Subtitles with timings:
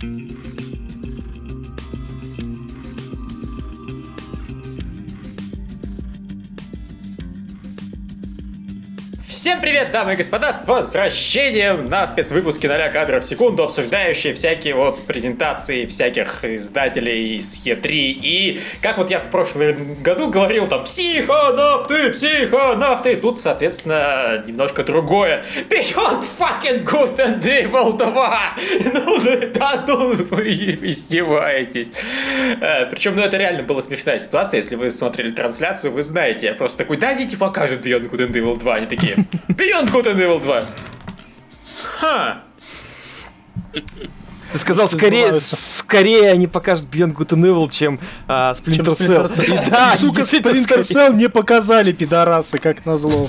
[0.00, 0.27] Mm-hmm.
[9.38, 14.74] Всем привет, дамы и господа, с возвращением на спецвыпуске 0 кадров в секунду, обсуждающие всякие
[14.74, 17.88] вот презентации всяких издателей из Е3.
[17.88, 25.44] И как вот я в прошлом году говорил, там, психонавты, психонавты, тут, соответственно, немножко другое.
[25.68, 28.38] Beyond fucking good and evil 2!
[28.92, 29.18] Ну,
[29.54, 30.50] да, ну, вы
[30.82, 31.92] издеваетесь.
[32.60, 36.54] Э, Причем, ну, это реально была смешная ситуация, если вы смотрели трансляцию, вы знаете, я
[36.54, 40.40] просто такой, дайте покажут Beyond Good and Evil 2, они такие, Beyond Good and Evil
[40.40, 40.64] 2.
[42.00, 42.42] Ха.
[44.52, 49.66] Ты сказал, скорее, скорее они покажут Beyond Good and Evil, чем а, Splinter Cell.
[49.70, 53.28] Да, сука, Splinter Cell не показали, пидорасы, как назло.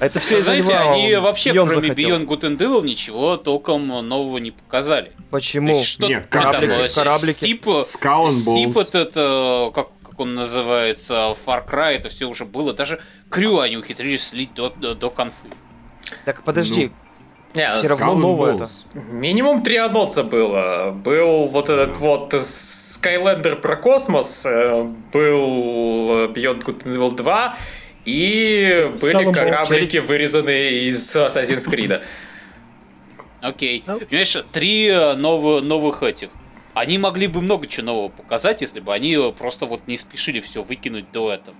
[0.00, 0.92] Это все из-за Знаете, него.
[0.92, 2.10] они вообще, Бьон кроме захотел.
[2.10, 5.12] Beyond Good and Evil, ничего толком нового не показали.
[5.30, 5.68] Почему?
[5.68, 7.38] есть, что Нет, там, кораблики, с- кораблики.
[7.38, 8.80] Стип, Skull and Стип Bones.
[8.82, 9.88] этот, э, как,
[10.20, 12.74] как он называется, Far Cry, это все уже было.
[12.74, 15.48] Даже Крю они ухитрились слить до, до, до конфы.
[16.24, 16.90] Так подожди,
[17.54, 18.68] Не, все равно новое это.
[18.94, 20.90] Минимум три анонса было.
[20.90, 27.56] Был вот этот вот Skylander про космос, э, был Beyond Good and Evil 2,
[28.04, 32.02] и Skull были кораблики, вырезанные из Assassin's Creed.
[33.40, 33.82] Окей.
[33.86, 34.00] Ну.
[34.00, 36.28] Понимаешь, три э, новых, новых этих.
[36.80, 40.40] Они могли бы много чего нового показать, если бы они э, просто вот не спешили
[40.40, 41.56] все выкинуть до этого.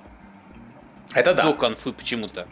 [1.14, 1.52] Это до да.
[1.52, 2.48] конфы почему-то.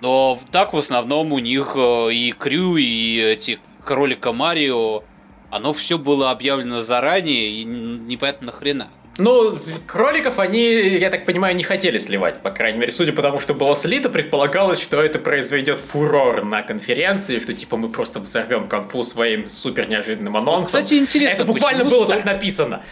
[0.00, 5.02] Но так в основном у них э, и Крю, и эти кролика Марио,
[5.50, 8.88] оно все было объявлено заранее, и непонятно нахрена.
[9.16, 13.38] Ну, кроликов они, я так понимаю, не хотели сливать, по крайней мере, судя по тому,
[13.38, 18.66] что было слито, предполагалось, что это произведет фурор на конференции, что типа мы просто взорвем
[18.68, 20.82] конфу своим супер неожиданным анонсом.
[20.82, 22.82] Кстати, интересно, это буквально почему было столько- так написано.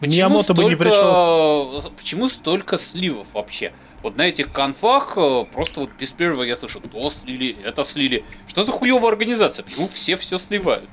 [0.00, 1.82] Миямото бы не пришел.
[1.96, 3.72] Почему столько сливов вообще?
[4.02, 8.24] Вот на этих конфах э, просто вот без перерыва я слышу, то слили, это слили.
[8.46, 9.64] Что за хуевая организация?
[9.64, 10.88] Почему все все сливают?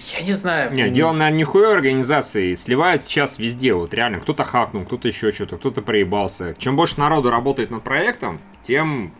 [0.00, 0.72] Я не знаю.
[0.72, 2.54] Не, дело, наверное, нихуя организации.
[2.54, 3.74] Сливают сейчас везде.
[3.74, 6.54] Вот реально, кто-то хакнул, кто-то еще что-то, кто-то проебался.
[6.58, 9.12] Чем больше народу работает над проектом, тем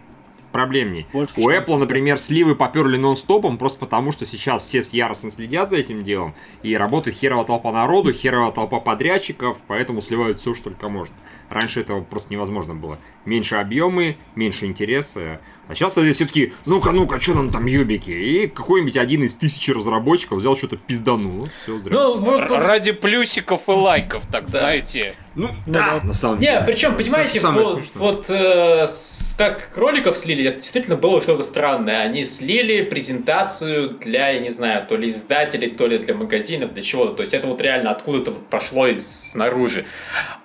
[0.53, 1.07] проблемней.
[1.13, 1.69] Больше У шансов.
[1.69, 6.35] Apple, например, сливы поперли нон-стопом, просто потому что сейчас все яростно следят за этим делом,
[6.63, 11.15] и работает херова толпа народу, херова толпа подрядчиков, поэтому сливают все, что только можно.
[11.51, 12.99] Раньше этого просто невозможно было.
[13.25, 15.41] Меньше объемы, меньше интереса.
[15.69, 18.11] А сейчас все-таки, ну-ка, ну-ка, что нам там юбики?
[18.11, 21.47] И какой-нибудь один из тысячи разработчиков взял что-то пизданул.
[21.63, 21.93] Все, зря.
[21.93, 25.15] Ну, вот- Ради плюсиков и лайков, так знаете.
[25.35, 26.01] Ну, да.
[26.03, 26.63] на самом Не, деле.
[26.67, 31.43] причем, Это понимаете, самое вот, вот, э, с- как кроликов слили, это действительно было что-то
[31.43, 32.01] странное.
[32.01, 36.83] Они слили презентацию для, я не знаю, то ли издателей, то ли для магазинов, для
[36.83, 37.13] чего-то.
[37.13, 39.85] То есть это вот реально откуда-то вот пошло из снаружи.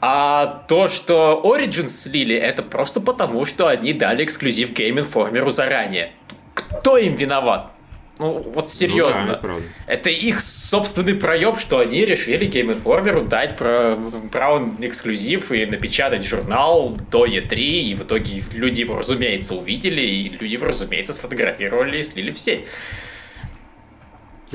[0.01, 6.13] А то, что Origins слили, это просто потому, что они дали эксклюзив Game Informer заранее.
[6.53, 7.73] Кто им виноват?
[8.19, 9.39] Ну, вот серьезно.
[9.41, 9.55] Ну да,
[9.87, 13.97] это их собственный проеб, что они решили Game Informer дать про,
[14.31, 20.29] право эксклюзив и напечатать журнал до E3, и в итоге люди его, разумеется, увидели, и
[20.29, 22.61] люди его, разумеется, сфотографировали и слили все.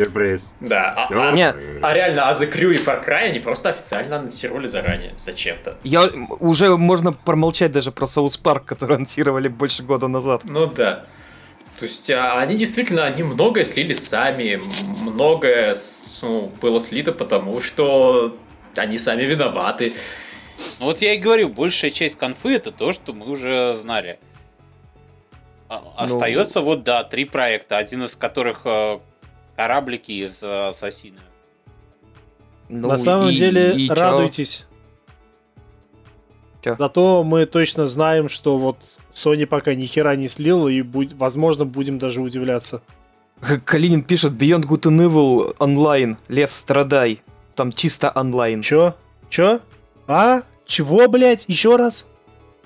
[0.05, 0.53] Сюрприз.
[0.61, 1.57] Да, а, а- Нет.
[1.83, 5.77] а реально, а The Crew и Far Cry они просто официально анонсировали заранее, зачем-то.
[5.85, 6.09] Я
[6.41, 10.43] уже можно промолчать даже про Соус Парк, который анонсировали больше года назад.
[10.45, 11.07] Ну да.
[11.79, 14.61] То есть а, они действительно, они многое слили сами,
[15.01, 15.75] многое
[16.23, 18.37] ну, было слито потому, что
[18.77, 19.93] они сами виноваты.
[20.81, 24.19] Ну Вот я и говорю, большая часть конфы это то, что мы уже знали.
[25.69, 25.93] А- Ну.
[25.97, 28.99] Остается вот, да, три проекта, один из которых э,
[29.63, 31.19] кораблики из э, Ассасина.
[32.69, 34.67] Ну, На самом и- деле, и радуйтесь.
[36.63, 36.77] Чё?
[36.79, 38.77] Зато мы точно знаем, что вот
[39.12, 42.82] Sony пока ни хера не слил, и, будь- возможно, будем даже удивляться.
[43.65, 46.19] Калинин пишет Beyond Good and Evil онлайн.
[46.29, 47.21] Лев, страдай.
[47.56, 48.62] Там чисто онлайн.
[48.62, 48.94] Чё?
[49.29, 49.59] Чё?
[50.06, 50.43] А?
[50.67, 51.47] Чего, блядь?
[51.49, 52.06] Еще раз?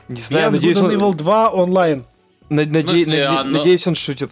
[0.08, 2.04] Не знаю, Beyond надеюсь, Good and он, Evil 2 онлайн.
[2.50, 4.30] на- наде- смысле, наде- оно- надеюсь, он шутит.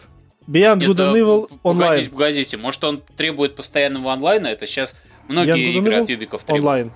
[0.50, 1.90] Beyond Нет, Good and э, Evil онлайн.
[1.90, 4.48] Погодите, погодите, может он требует постоянного онлайна?
[4.48, 4.96] Это сейчас
[5.28, 6.64] многие Beyond игры Evil от Юбиков требуют.
[6.64, 6.92] Онлайн.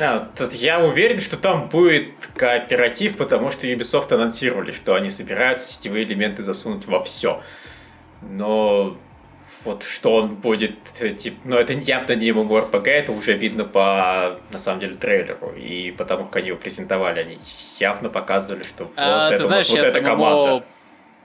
[0.00, 5.72] А, тут я уверен, что там будет кооператив, потому что Ubisoft анонсировали, что они собираются
[5.72, 7.40] сетевые элементы засунуть во все.
[8.22, 8.96] Но
[9.64, 10.76] вот что он будет,
[11.16, 15.52] типа, ну это явно не MMORPG, это уже видно по, на самом деле, трейлеру.
[15.56, 17.38] И потому как они его презентовали, они
[17.78, 20.64] явно показывали, что вот А, это у нас знаешь, вот эта команда.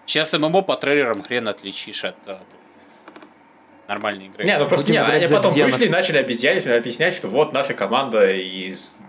[0.05, 2.15] Сейчас ММО по трейлерам хрен отличишь от...
[2.27, 2.41] от-
[3.87, 4.45] нормальной игрой.
[4.45, 5.73] Не, ну просто не, они потом обезьянок.
[5.73, 8.99] вышли и начали обезьянить, объяснять, что вот наша команда из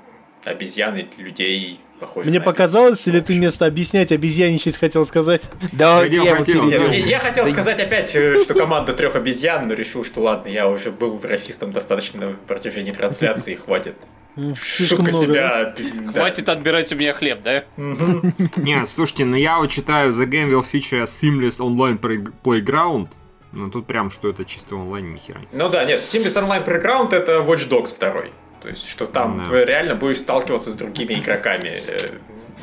[0.44, 5.48] обезьян и людей похожа Мне показалось, или ты вместо объяснять обезьяничать хотел сказать?
[5.72, 6.68] Да, я хотел.
[6.68, 10.68] Я, я хотел сказать опять, э, что команда трех обезьян, но решил, что ладно, я
[10.68, 13.94] уже был расистом достаточно на протяжении трансляции, хватит.
[14.36, 15.26] М, Слишком Шутка много.
[15.26, 15.74] себя.
[15.78, 16.12] да.
[16.12, 17.64] Хватит отбирать у меня хлеб, да?
[17.76, 18.34] Мгм.
[18.56, 23.08] Не, слушайте, ну я вот читаю The Game will feature a seamless online play- playground.
[23.52, 25.38] Ну тут прям, что это чисто онлайн, ни хера.
[25.38, 25.48] нет.
[25.52, 28.24] Ну да, нет, Seamless Online Playground это Watch Dogs 2.
[28.60, 29.64] То есть, что там Да.
[29.64, 31.72] реально будешь сталкиваться с другими игроками.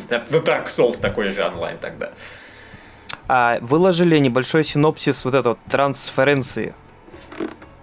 [0.09, 2.11] Э, Ну, Dark Souls такой же онлайн тогда.
[3.27, 6.73] А, выложили небольшой синопсис вот этого трансференции.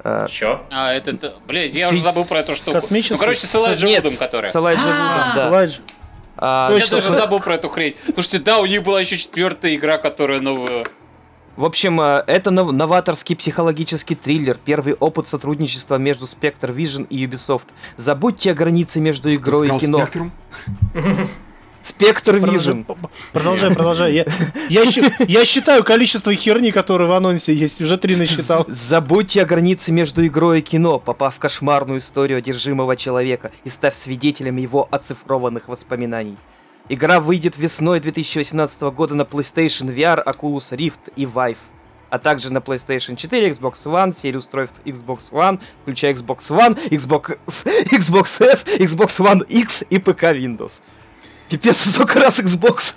[0.04, 0.62] А, Чё?
[0.70, 2.80] А, это, это- блядь, я уже забыл про эту штуку.
[2.80, 4.50] Космический- Ну, короче, с Элайджа нет, Вудом, которая.
[4.52, 5.48] с Элайджа Вудом, да.
[5.48, 5.78] Слайдж.
[6.36, 7.96] А, Я тоже забыл про эту хрень.
[8.14, 10.84] Слушайте, да, у них была еще четвертая игра, которая новая.
[11.56, 17.26] В общем, э, это нов- новаторский психологический триллер, первый опыт сотрудничества между Spectre Vision и
[17.26, 17.66] Ubisoft.
[17.96, 19.98] Забудьте о границе между игрой и кино.
[20.06, 20.30] Spectrum?
[22.40, 22.96] Продолжай, Vision.
[23.32, 23.74] продолжай.
[23.74, 24.14] продолжай.
[24.14, 24.26] Я,
[24.68, 24.82] я,
[25.26, 27.80] я считаю количество херни, которые в анонсе есть.
[27.80, 28.64] Уже три насчитал.
[28.68, 33.94] Забудьте о границе между игрой и кино, попав в кошмарную историю одержимого человека и став
[33.94, 36.36] свидетелем его оцифрованных воспоминаний.
[36.90, 41.58] Игра выйдет весной 2018 года на PlayStation VR, Oculus Rift и Vive,
[42.08, 47.38] а также на PlayStation 4, Xbox One, серию устройств Xbox One, включая Xbox One, Xbox,
[47.46, 50.80] Xbox S, Xbox One X и ПК Windows.
[51.48, 52.94] Пипец, сколько раз Xbox.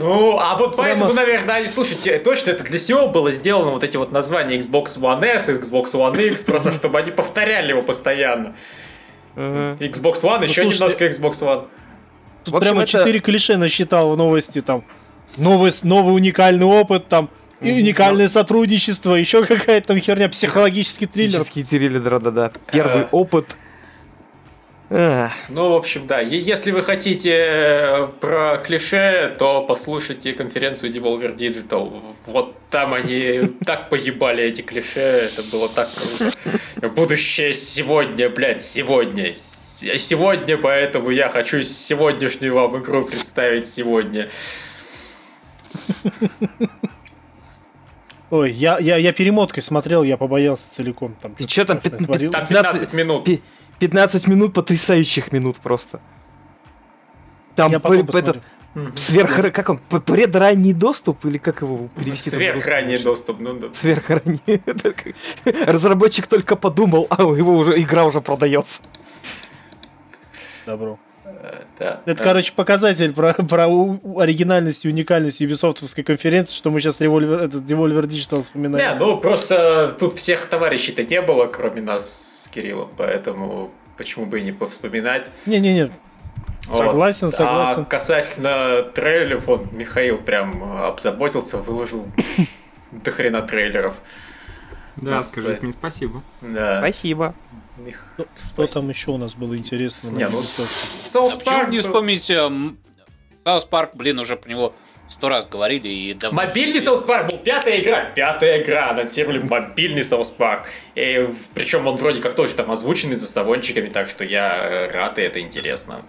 [0.00, 3.96] Ну, а вот поэтому, Прямо- наверное, слушайте, точно это для SEO было сделано, вот эти
[3.96, 8.54] вот названия Xbox One S, Xbox One X, просто чтобы они повторяли его постоянно.
[9.36, 11.66] Xbox One, еще слушайте, немножко Xbox One.
[12.44, 14.60] Тут общем, прямо это- четыре клише насчитал в новости.
[14.60, 14.84] Там
[15.36, 17.30] новый, с- новый уникальный опыт, там
[17.60, 21.40] и уникальное сотрудничество, еще какая-то там херня, психологический триллер.
[21.42, 22.50] Психологический триллер, да-да-да.
[22.72, 23.06] Первый Э.
[23.12, 23.56] опыт.
[25.48, 26.20] Ну, в общем, да.
[26.20, 32.02] И если вы хотите э, про клише, то послушайте конференцию Devolver Digital.
[32.26, 36.88] Вот там они так поебали эти клише, это было так круто.
[36.96, 39.34] Будущее сегодня, блядь, сегодня.
[39.36, 44.28] Сегодня, поэтому я хочу сегодняшнюю вам игру представить сегодня.
[48.30, 51.14] Ой, я, я, я перемоткой смотрел, я побоялся целиком.
[51.20, 52.32] Там И чё там, страшное пят- творилось.
[52.32, 53.28] Там 15 15 минут.
[53.82, 56.00] Пи- 15 минут потрясающих минут просто.
[57.56, 58.40] Там этот
[58.94, 59.52] сверх...
[59.52, 59.78] Как он?
[59.78, 61.24] Предранний доступ?
[61.24, 62.30] Или как его перевести?
[62.30, 63.40] Сверхранний доступ.
[63.40, 63.68] Ну, да.
[63.74, 64.40] Сверхранний.
[65.66, 68.82] Разработчик только подумал, а у его уже игра уже продается.
[70.66, 70.98] Добро.
[71.78, 72.00] Да.
[72.06, 73.66] Это, Э, короче, показатель про, про
[74.16, 78.98] оригинальность и уникальность Ubisoftовской конференции, что мы сейчас револьвер, этот Devolver Digital Не, вспоминаем.
[78.98, 84.42] ну просто тут всех товарищей-то не было, кроме нас с Кириллом, поэтому почему бы и
[84.44, 85.28] не повспоминать.
[85.46, 85.90] Не-не-не,
[86.68, 86.76] Вот.
[86.78, 87.84] Согласен, А согласен.
[87.86, 92.06] касательно трейлеров, он, Михаил прям обзаботился, выложил
[92.92, 93.94] до хрена трейлеров.
[95.02, 96.22] Да, Нас, скажите мне спасибо.
[96.40, 96.78] Да.
[96.78, 97.34] Спасибо.
[97.78, 98.66] Мих- что спасибо.
[98.80, 100.16] там еще у нас было интересно?
[100.16, 102.24] Не, ну, почему Парк не вспомнить
[103.44, 104.74] South Park, блин, уже про него
[105.08, 106.36] сто раз говорили и давно.
[106.36, 110.68] Мобильный South Park был пятая игра, пятая игра, анонсировали мобильный South Park.
[110.94, 115.22] И, причем он вроде как тоже там озвученный заставончиками, так что я э, рад, и
[115.22, 116.02] это интересно.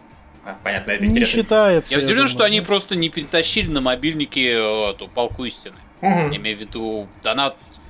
[0.45, 1.41] А, Понятно, это Не интересно.
[1.41, 1.97] считается.
[1.97, 5.75] Я удивлен, что они просто не перетащили на мобильнике э, эту палку истины.
[6.01, 6.35] Я Мгм.
[6.35, 7.07] имею в виду,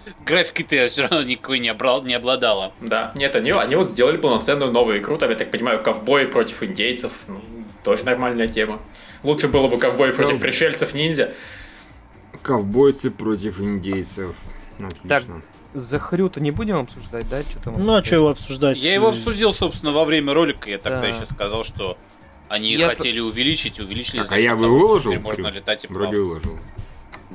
[0.06, 2.74] она графикой-то все равно никакой не, обрал- не обладала.
[2.82, 6.64] Да, нет, они, они вот сделали полноценную новую игру, там, я так понимаю, ковбои против
[6.64, 7.42] индейцев, ну,
[7.84, 8.80] тоже нормальная тема.
[9.24, 10.42] Лучше было бы ковбои против Да.
[10.46, 11.34] пришельцев-ниндзя.
[12.42, 14.36] Ковбойцы против индейцев.
[14.80, 15.42] Отлично.
[15.74, 17.42] Захрю-то не будем обсуждать, да?
[17.42, 17.74] Что там?
[17.84, 18.84] Ну, а что его обсуждать?
[18.84, 20.70] Я его обсудил, собственно, во время ролика.
[20.70, 21.08] Я тогда Да.
[21.08, 21.98] еще сказал, что
[22.48, 24.20] они Я хотели увеличить, увеличили.
[24.20, 25.14] Так, за а я бы выложил?
[25.20, 26.60] можно летать и Вроде выложил.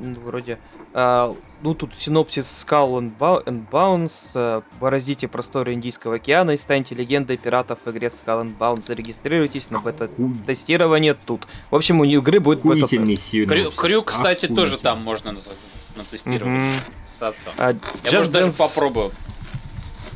[0.01, 0.57] Ну, вроде.
[0.93, 4.13] А, ну, тут синопсис Skull and, Bou- and Bounce.
[4.33, 8.83] а, Бороздите просторы Индийского океана и станьте легендой пиратов в игре Skull and Bounce.
[8.87, 11.47] Зарегистрируйтесь на бета-тестирование тут.
[11.69, 13.31] В общем, у игры будет бета-тест.
[13.31, 14.55] Крю, Крю, кстати, Охуительно.
[14.55, 15.39] тоже там можно на-
[15.95, 16.53] натестировать.
[16.53, 16.71] Мгм.
[17.19, 17.53] С отцом.
[17.57, 19.11] А, Я, может, даже попробую.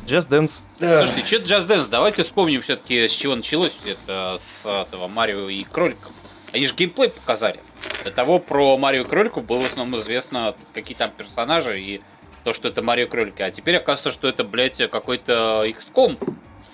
[0.06, 0.60] Just Dance.
[0.78, 1.86] Слушайте, что Just Dance?
[1.90, 6.12] Давайте вспомним все-таки, с чего началось это с этого Марио и кроликов.
[6.54, 7.58] Они же геймплей показали.
[8.04, 12.00] До того про Марио и кроликов было в основном известно, какие там персонажи и
[12.44, 13.42] то, что это Марио и кролики.
[13.42, 16.16] А теперь оказывается, что это, блядь, какой-то XCOM.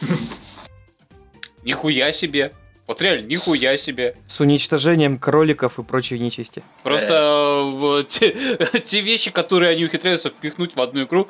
[1.65, 2.53] Нихуя себе.
[2.87, 4.17] Вот реально, нихуя себе.
[4.27, 6.63] С уничтожением кроликов и прочей нечисти.
[6.83, 11.29] Просто э, вот те, те вещи, которые они ухитряются впихнуть в одну игру,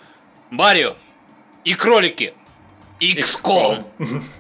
[0.51, 0.97] Марио
[1.65, 2.35] и кролики.
[2.99, 3.85] XCOM.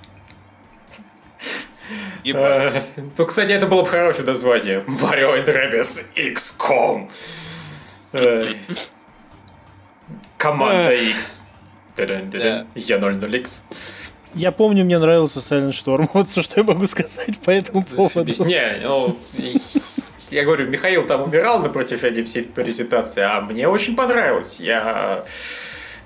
[2.24, 2.82] Э,
[3.16, 4.80] Ну, кстати, это было бы хорошее название.
[4.86, 7.08] Mario and Rabbids XCOM.
[8.12, 8.54] Э,
[10.38, 11.42] Команда X.
[11.96, 12.66] Тырын-тырын.
[12.74, 13.62] Я 00X.
[14.34, 16.08] Я помню, мне нравился Silent Storm.
[16.14, 18.44] Вот все, что я могу сказать по этому поводу.
[18.44, 19.60] Не, ну, и-
[20.30, 24.60] я говорю, Михаил там умирал на протяжении всей презентации, а мне очень понравилось.
[24.60, 25.24] Я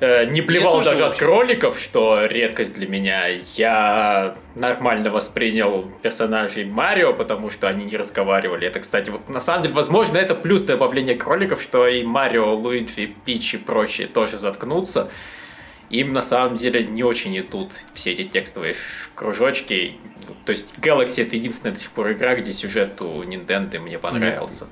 [0.04, 1.18] э, не плевал тоже даже от очень.
[1.18, 3.26] кроликов, что редкость для меня.
[3.54, 8.66] Я нормально воспринял персонажей Марио, потому что они не разговаривали.
[8.66, 13.10] Это, кстати, вот на самом деле, возможно, это плюс добавление кроликов, что и Марио, Луиджи,
[13.24, 15.10] Пич и прочие тоже заткнутся.
[15.90, 18.74] Им на самом деле не очень идут все эти текстовые
[19.14, 19.96] кружочки.
[20.44, 24.66] То есть Galaxy это единственная до сих пор игра, где сюжет у Nintendo мне понравился.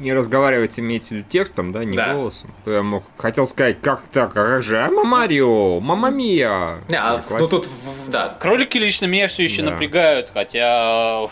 [0.00, 2.14] Не разговаривать имеется в виду текстом, да, не Да.
[2.14, 2.50] голосом.
[2.64, 6.80] То я мог хотел сказать, как так, а как же, а Марио, мама Мия.
[6.88, 8.36] Не, а, ну тут, в- да.
[8.40, 9.72] Кролики лично меня все еще Да.
[9.72, 11.28] напрягают, хотя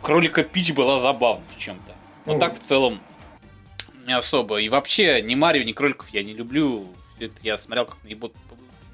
[0.00, 1.92] кролика Пич была забавна в чем-то.
[2.26, 2.38] Но Ну.
[2.38, 3.00] так в целом
[4.06, 4.58] не особо.
[4.60, 6.86] И вообще, ни Марио, ни кроликов я не люблю.
[7.18, 8.32] Это я смотрел как на ебот-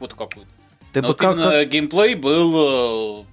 [0.01, 0.47] какую-то.
[0.93, 1.35] Ты Но бы вот как...
[1.37, 3.25] именно геймплей был э,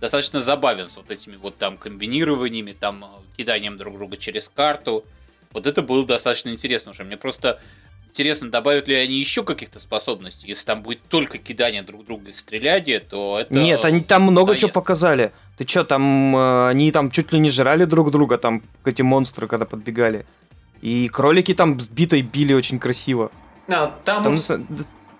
[0.00, 3.06] достаточно забавен с вот этими вот там комбинированиями, там э,
[3.36, 5.04] киданием друг друга через карту.
[5.52, 7.04] Вот это было достаточно интересно уже.
[7.04, 7.60] Мне просто
[8.08, 10.48] интересно, добавят ли они еще каких-то способностей.
[10.48, 13.54] Если там будет только кидание друг друга и стреляние, то это...
[13.54, 14.74] Нет, они там много чего надоест.
[14.74, 15.32] показали.
[15.56, 19.46] Ты чё, там э, они там чуть ли не жрали друг друга, там эти монстры,
[19.46, 20.26] когда подбегали.
[20.80, 23.32] И кролики там с битой били очень красиво.
[23.68, 24.36] А, там, Там,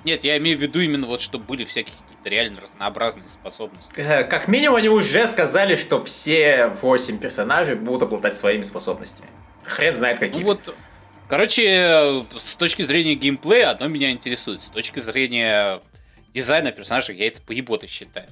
[0.05, 4.01] Нет, я имею в виду именно вот, чтобы были всякие какие-то реально разнообразные способности.
[4.01, 9.29] э, как минимум они уже сказали, что все восемь персонажей будут обладать своими способностями.
[9.65, 10.43] Хрен знает Ну какими.
[10.45, 10.75] вот,
[11.29, 14.61] короче, с точки зрения геймплея одно меня интересует.
[14.61, 15.81] С точки зрения
[16.35, 18.29] дизайна персонажей я это поеботой считаю.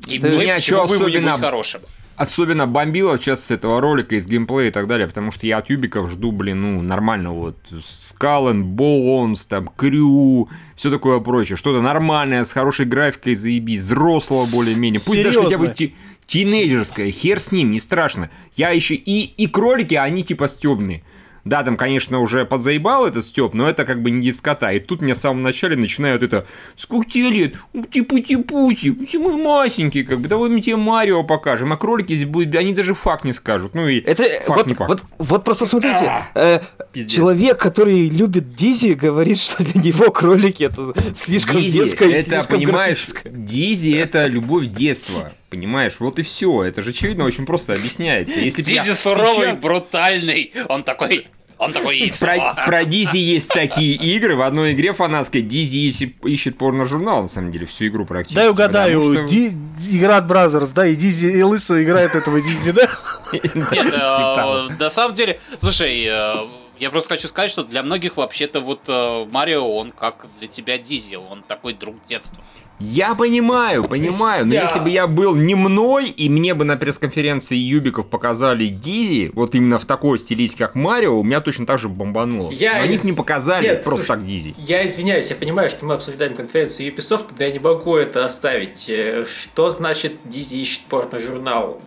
[0.00, 1.80] Геймплей чё бы ему не особенно- хорошим?
[2.18, 5.70] Особенно бомбило сейчас с этого ролика, из геймплея и так далее, потому что я от
[5.70, 7.56] юбиков жду, блин, ну, нормально вот.
[7.80, 11.56] Скален, Боунс, там, Крю, все такое прочее.
[11.56, 15.00] Что-то нормальное, с хорошей графикой, заебись, взрослого более-менее.
[15.06, 15.74] Пусть даже хотя бы Серьезно?
[15.74, 15.94] ти-
[16.26, 18.30] тинейджерское, хер с ним, не страшно.
[18.56, 21.04] Я еще и, и кролики, они типа стебные.
[21.48, 24.70] Да, там, конечно, уже подзаебал этот Степ, но это как бы не дискота.
[24.72, 27.54] И тут мне в самом начале начинают это «Сколько лет?
[27.90, 31.72] Типути-пути, ты мой масенький, как бы, давай мы тебе Марио покажем».
[31.72, 33.74] А кролики здесь будут, они даже факт не скажут.
[33.74, 34.90] Ну и Это факт вот, не факт.
[34.90, 36.60] вот, вот просто смотрите, э,
[37.08, 42.58] человек, который любит Дизи, говорит, что для него кролики это слишком Дизи, детское это, слишком
[42.58, 43.32] понимаешь, графическое.
[43.32, 45.32] Dizzy это любовь детства.
[45.50, 46.64] Понимаешь, вот и все.
[46.64, 48.38] Это же очевидно очень просто объясняется.
[48.38, 50.52] Если Dizzy суровый, сейчас- брутальный.
[50.68, 51.26] Он такой...
[51.58, 52.12] Он такой.
[52.20, 54.36] Про, про Dizzy есть такие игры.
[54.36, 58.36] В одной игре фанатской Dizzy ищет, ищет порно-журнал, на самом деле, всю игру практически.
[58.36, 59.56] Дай угадаю, что- Ди-
[59.92, 62.88] игра от Brazzers, да, и Dizzy и Лысо играет этого Dizzy, да?
[63.32, 66.34] Нет, Типа э, на самом деле, слушай, э,
[66.78, 70.78] я просто хочу сказать, что для многих вообще-то вот э, Марио, он как для тебя
[70.78, 72.42] Dizzy, он такой друг детства.
[72.80, 77.56] Я понимаю, понимаю, но если бы я был не мной, и мне бы на пресс-конференции
[77.56, 81.88] Юбиков показали Дизи, вот именно в такой стилистике, как Марио, у меня точно так же
[81.88, 82.50] бомбануло.
[82.52, 84.54] Я Но из- не показали Нет, просто слушай, так Дизи.
[84.58, 88.88] Я извиняюсь, я понимаю, что мы обсуждаем конференцию Ubisoft, но я не могу это оставить.
[88.88, 91.80] Э, Что значит Дизи ищет порно-журнал?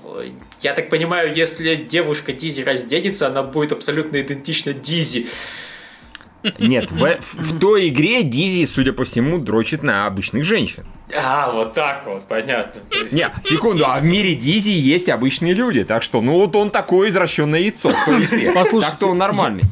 [0.62, 5.28] Я так понимаю, если девушка Дизи разденется, она будет абсолютно идентична Дизи.
[6.60, 10.84] Нет, в, в- в той игре Дизи, судя по всему, дрочит на обычных женщин.
[11.14, 12.80] А, вот так вот, понятно.
[13.04, 16.70] Есть- Не, секунду, а в мире Дизи есть обычные люди, так что, ну вот он
[16.70, 17.90] такое извращенное яйцо.
[18.54, 19.64] Послушайте, Так-то он нормальный.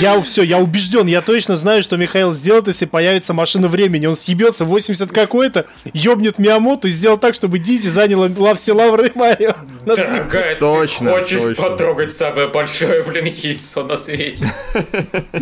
[0.00, 4.04] Я все, я убежден, я точно знаю, что Михаил сделает, если появится машина времени.
[4.04, 5.64] Он съебется в 80 какой-то,
[5.94, 9.54] ёбнет Миамоту и сделал так, чтобы Дизи заняла ла- все лавры Марио
[9.86, 10.10] на свете.
[10.12, 11.62] Дорогая, Точно, ты хочешь точно.
[11.62, 14.52] потрогать самое большое, блин, яйцо на свете?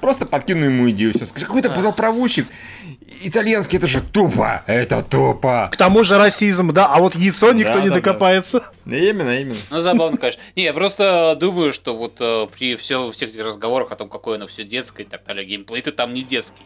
[0.00, 1.12] Просто подкину ему идею.
[1.14, 2.46] Все, скажи, какой-то позаправущик.
[3.22, 4.62] Итальянский, это же тупо.
[4.66, 5.68] Это тупо.
[5.72, 8.00] К тому же расизм, да, а вот яйцо никто Да, не да, да.
[8.00, 8.70] докопается.
[8.86, 9.56] Именно, именно.
[9.70, 10.40] Ну, забавно, конечно.
[10.56, 14.36] Не, я просто думаю, что вот э, при все, всех этих разговорах о том, какое
[14.36, 16.62] оно все детское и так далее, геймплей-то там не детский.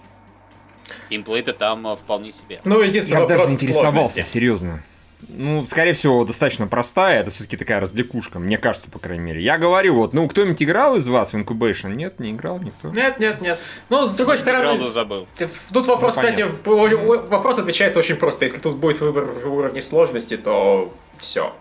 [1.10, 2.60] Геймплей-то там э, вполне себе.
[2.64, 4.20] Ну, Я единственный бы даже не интересовался, сложности.
[4.22, 4.82] серьезно.
[5.28, 7.20] Ну, скорее всего, достаточно простая.
[7.20, 9.40] Это все-таки такая развлекушка, мне кажется, по крайней мере.
[9.42, 11.94] Я говорю, вот, ну, кто-нибудь играл из вас в Incubation?
[11.94, 12.88] Нет, не играл никто.
[12.90, 13.58] Нет, нет, нет.
[13.88, 15.26] Ну, с другой Правда стороны, забыл.
[15.72, 18.44] тут вопрос, Ну, кстати, вопрос отвечается очень просто.
[18.44, 21.54] Если тут будет выбор в уровне сложности, то все,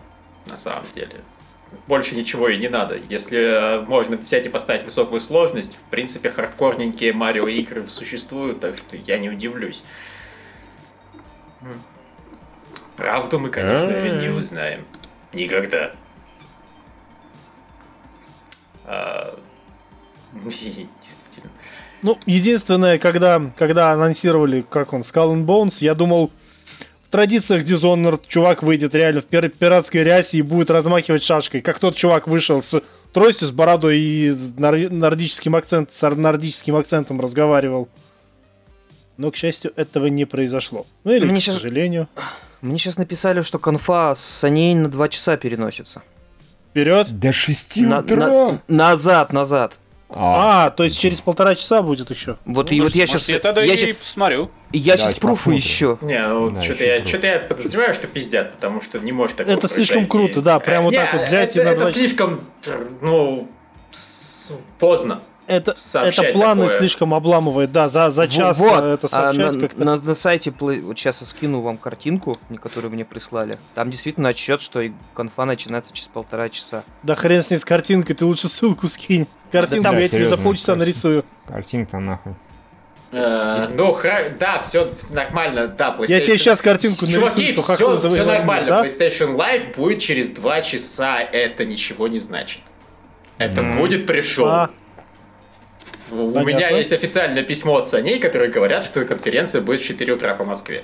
[0.48, 1.18] на самом деле.
[1.88, 3.00] больше ничего и не надо.
[3.10, 8.75] Если э, можно взять и поставить высокую сложность, в принципе, хардкорненькие Марио игры существуют, так
[8.77, 9.84] что я не удивлюсь.
[13.01, 14.86] Правду мы, конечно же, не узнаем.
[15.34, 15.91] Никогда.
[18.86, 19.34] А,
[20.46, 21.50] Действительно.
[22.03, 26.31] Ну, единственное, когда, когда анонсировали, как он, Skull and Bones, я думал,
[27.08, 31.79] в традициях Dishonored чувак выйдет реально в пир- пиратской рясе и будет размахивать шашкой, как
[31.79, 32.81] тот чувак вышел с
[33.13, 37.89] тростью, с бородой и нор- нордическим акцент, с нордическим акцентом разговаривал.
[39.17, 40.86] Но, к счастью, этого не произошло.
[41.03, 42.08] Ну или, Мне к щас- сожалению.
[42.62, 46.01] Мне сейчас написали, что конфа с саней на 2 часа переносится.
[46.70, 47.20] Вперед.
[47.20, 49.77] До 6 На- на- назад, назад.
[50.13, 52.36] А, А, то есть через полтора часа будет еще.
[52.46, 53.30] Вот Ну, и вот может, я может, сейчас...
[53.30, 54.51] Я тогда Я, и посмотрю.
[54.74, 55.98] я Давайте сейчас пруфу еще.
[56.01, 59.56] Не, ну Да, что-то я, что-то я подозреваю, что пиздят, потому что не может такого
[59.56, 61.82] Это слишком круто, да, прям вот Э, так не, вот взять и это, на это
[61.84, 62.41] два- слишком,
[63.01, 63.48] ну,
[64.80, 65.22] поздно.
[65.48, 66.79] Это, это планы такое.
[66.79, 69.83] слишком обламывает, да, за, за час вот, э, это а сообщать на, как-то.
[69.83, 73.57] на, на сайте, Play- вот сейчас я скину вам картинку, которую мне прислали.
[73.74, 74.81] Там действительно отчет, что
[75.13, 76.83] конфа начинается через полтора часа.
[77.03, 79.27] Да хрен с ней с картинкой, ты лучше ссылку скинь.
[79.51, 80.79] Картинку там- я тебе за полчаса картинка.
[80.79, 81.25] нарисую.
[81.48, 82.33] картинка нахуй.
[83.12, 83.98] Э, ну,
[84.39, 86.12] да, все нормально, да, PlayStation.
[86.12, 88.67] Я тебе сейчас картинку нарисую, Чуваки, что все, завоевали нормально.
[88.69, 88.86] да?
[88.86, 92.62] PlayStation Live будет через два часа, это ничего не значит.
[93.38, 94.45] Это будет пришел.
[94.48, 94.69] А,
[96.12, 96.50] У понятно.
[96.50, 100.44] меня есть официальное письмо от Саней, которые говорят, что конференция будет в 4 утра по
[100.44, 100.84] Москве.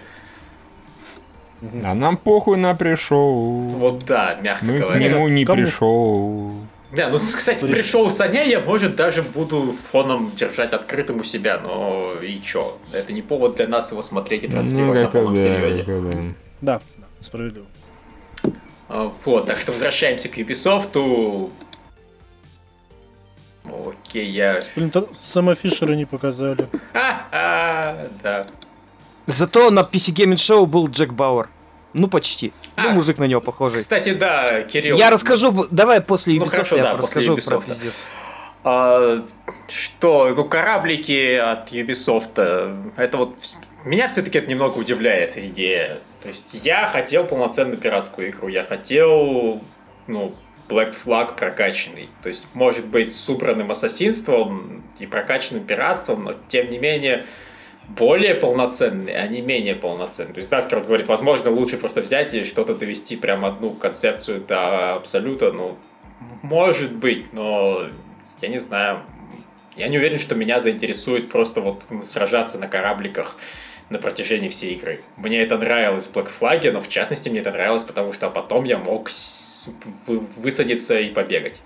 [1.83, 3.61] А нам похуй на пришел.
[3.67, 4.99] Вот да, мягко Мы к говоря.
[5.09, 5.59] нему не Кому?
[5.61, 6.51] Ну, пришел.
[6.95, 11.59] Да, ну, кстати, При- пришел Саня, я, может, даже буду фоном держать открытым у себя,
[11.61, 12.77] но и чё?
[12.93, 15.83] Это не повод для нас его смотреть и Ну, транслировать на как-то полном да, серьезе.
[15.83, 16.81] да, да,
[17.19, 17.65] справедливо.
[18.87, 21.49] А, Вот, так что возвращаемся к Ubisoft.
[23.69, 24.61] Окей, я...
[24.75, 26.67] Блин, Сэма Фишера не показали.
[27.31, 28.45] А, да.
[29.25, 31.49] Зато на PC Gaming Show был Джек Бауэр.
[31.93, 32.53] Ну, почти.
[32.75, 33.79] А, ну, мужик на него похожий.
[33.79, 34.97] Кстати, да, Кирилл.
[34.97, 37.93] Я расскажу, давай после Ubisoft Ну, хорошо, я да, после расскажу про Ubisoft.
[38.63, 39.25] А,
[39.67, 43.35] что, ну, кораблики от Ubisoft, э, это вот...
[43.85, 45.99] Меня все-таки это немного удивляет идея.
[46.21, 49.61] То есть я хотел полноценную пиратскую игру, я хотел,
[50.07, 50.35] ну,
[50.67, 52.09] Black Flag прокачанный.
[52.23, 57.25] То есть, может быть, с убранным ассасинством и прокачанным пиратством, но, тем не менее,
[57.87, 60.33] более полноценный, а не менее полноценный.
[60.33, 64.95] То есть Даскер говорит, возможно, лучше просто взять и что-то довести прям одну концепцию до
[64.95, 65.77] абсолюта, ну,
[66.41, 67.83] может быть, но
[68.41, 69.03] я не знаю.
[69.75, 73.37] Я не уверен, что меня заинтересует просто вот сражаться на корабликах
[73.89, 75.01] на протяжении всей игры.
[75.15, 78.65] Мне это нравилось в Black Flag, но в частности мне это нравилось, потому что потом
[78.65, 79.09] я мог
[80.07, 81.61] высадиться и побегать.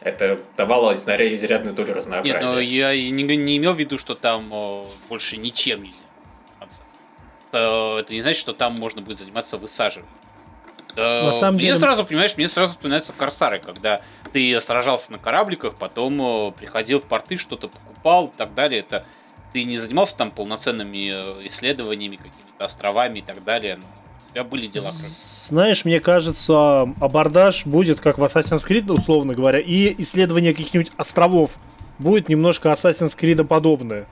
[0.00, 2.46] Это давало изрядную долю Нет, разнообразия.
[2.54, 5.98] но я не, не имел в виду, что там э, больше ничем нельзя
[6.52, 6.82] заниматься.
[7.52, 10.14] Э, Это не значит, что там можно будет заниматься высаживанием.
[10.94, 14.00] Да, На самом мне деле- сразу, понимаешь, мне сразу вспоминаются корсары, когда
[14.32, 18.80] ты сражался на корабликах, потом э, приходил в порты, что-то покупал и так далее.
[18.80, 19.04] Это
[19.52, 21.10] ты не занимался там полноценными
[21.42, 23.76] э, исследованиями, какими-то островами и так далее.
[23.76, 23.84] но
[24.28, 24.90] у тебя были дела.
[24.90, 31.52] Знаешь, мне кажется, абордаж будет как в Assassin's Creed, условно говоря, и исследование каких-нибудь островов
[31.98, 34.06] будет немножко Assassin's Creed подобное.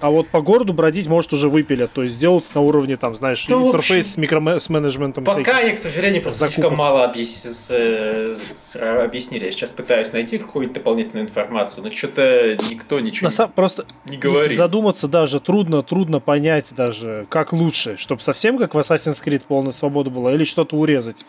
[0.00, 1.92] А вот по городу бродить, может, уже выпилят.
[1.92, 5.24] То есть сделают на уровне, там, знаешь, Ну, интерфейс общем, с, микро- с менеджментом.
[5.24, 5.60] Пока всяких.
[5.62, 6.54] они, к сожалению, просто закупок.
[6.54, 9.44] слишком мало объяс- с- объяснили.
[9.46, 14.12] Я сейчас пытаюсь найти какую-то дополнительную информацию, но что-то никто ничего На сам- просто не
[14.12, 14.56] если говорит.
[14.56, 19.72] задуматься даже трудно, трудно понять даже, как лучше, чтобы совсем как в Assassin's Creed полная
[19.72, 21.24] свобода была, или что-то урезать.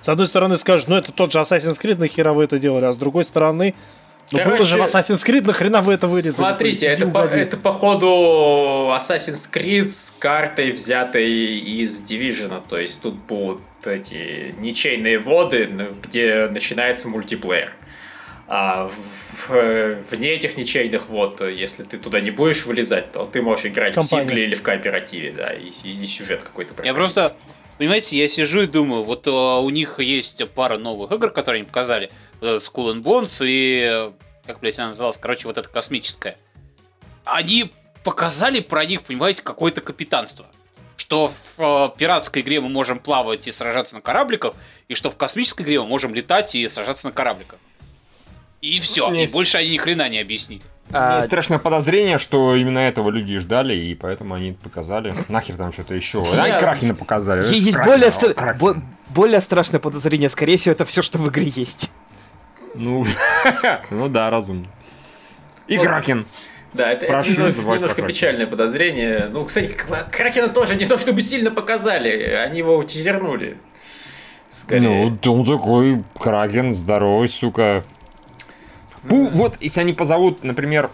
[0.00, 2.92] С одной стороны скажешь, ну это тот же Assassin's Creed, нахера вы это делали, а
[2.92, 3.74] с другой стороны,
[4.32, 6.34] ну было же в Assassin's Creed, нахрена вы это вырезали?
[6.34, 8.06] Смотрите, это, по, это походу
[8.96, 12.62] Assassin's Creed с картой, взятой из Division.
[12.68, 17.72] То есть тут будут эти ничейные воды, ну, где начинается мультиплеер.
[18.52, 23.42] А в- в- вне этих ничейных вод, если ты туда не будешь вылезать, то ты
[23.42, 24.24] можешь играть Компания.
[24.24, 26.82] в сингле или в кооперативе, да, и, и сюжет какой-то.
[26.84, 27.36] Я просто,
[27.78, 31.66] понимаете, я сижу и думаю, вот э, у них есть пара новых игр, которые они
[31.68, 34.12] показали, вот этот Skull and Bones и, э,
[34.46, 36.36] как, блядь, она называлась, короче, вот это космическое.
[37.24, 37.72] Они
[38.04, 40.46] показали про них, понимаете, какое-то капитанство.
[40.96, 44.54] Что в э, пиратской игре мы можем плавать и сражаться на корабликах,
[44.88, 47.58] и что в космической игре мы можем летать и сражаться на корабликах.
[48.60, 50.62] И все, и больше они ни хрена не объяснили.
[50.92, 55.14] А, Есть страшное подозрение, что именно этого люди ждали, и поэтому они показали.
[55.28, 56.22] Нахер там что-то еще.
[56.34, 57.42] Они Кракена показали.
[57.54, 60.28] есть Кракена, более, стра- более страшное подозрение.
[60.28, 61.90] Скорее всего, это все, что в игре есть.
[62.74, 63.04] Ну,
[63.90, 64.66] ну да, разумно.
[65.66, 65.86] И Вот.
[65.86, 66.26] Кракен.
[66.72, 68.08] Да, это, это Прошу немножко, называть немножко Кракену.
[68.08, 69.28] печальное подозрение.
[69.30, 69.76] Ну, кстати,
[70.12, 73.56] Кракена тоже не то чтобы сильно показали, они его тизернули.
[74.48, 74.80] Скорее.
[75.22, 77.84] Ну, он такой Кракен, здоровый, сука.
[79.08, 80.90] Пу, вот, если они позовут, например,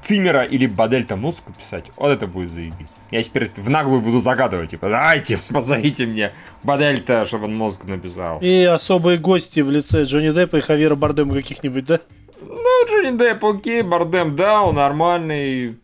[0.00, 2.88] Цимера или Бадельта музыку писать, вот это будет заебись.
[3.10, 8.40] Я теперь в наглую буду загадывать, типа, давайте, позовите мне Бадельта, чтобы он музыку написал.
[8.40, 12.00] И особые гости в лице Джонни Деппа и Хавьера Бардема каких-нибудь, да?
[12.40, 15.76] Ну, Джонни Депп, окей, Бардем, да, он нормальный.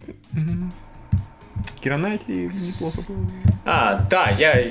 [1.81, 3.03] Кира Найтли неплохо.
[3.65, 4.71] А, да, я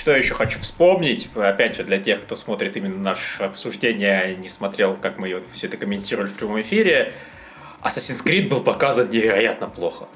[0.00, 4.94] что еще хочу вспомнить, опять же, для тех, кто смотрит именно наше обсуждение, не смотрел,
[4.94, 7.12] как мы все это комментировали в прямом эфире,
[7.82, 10.06] Assassin's Creed был показан невероятно плохо.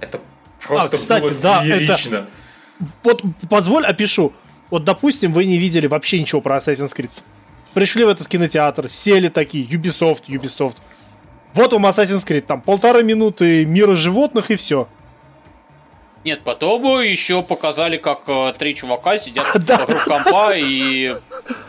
[0.00, 0.20] Это
[0.66, 2.26] просто А, кстати, было да, это- феерично.
[3.02, 4.32] Вот позволь опишу.
[4.70, 7.10] Вот, допустим, вы не видели вообще ничего про Assassin's Creed.
[7.72, 10.76] Пришли в этот кинотеатр, сели такие, Ubisoft, Ubisoft.
[11.54, 14.88] Вот вам Assassin's Creed, там полторы минуты мира животных и все.
[16.24, 19.78] Нет, потом еще показали, как э, три чувака сидят Да.
[19.78, 21.14] вокруг компа и...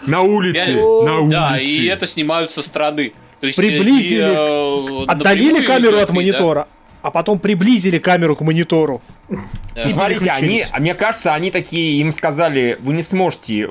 [0.08, 1.30] На улице, на улице.
[1.30, 3.14] Да, и это снимают со стороны.
[3.40, 6.68] То есть, Приблизили, э, Отдалили камеру от да.
[7.08, 9.02] А потом приблизили камеру к монитору.
[9.30, 9.88] Да.
[9.88, 13.70] Смотрите, они, а мне кажется, они такие, им сказали, вы не сможете,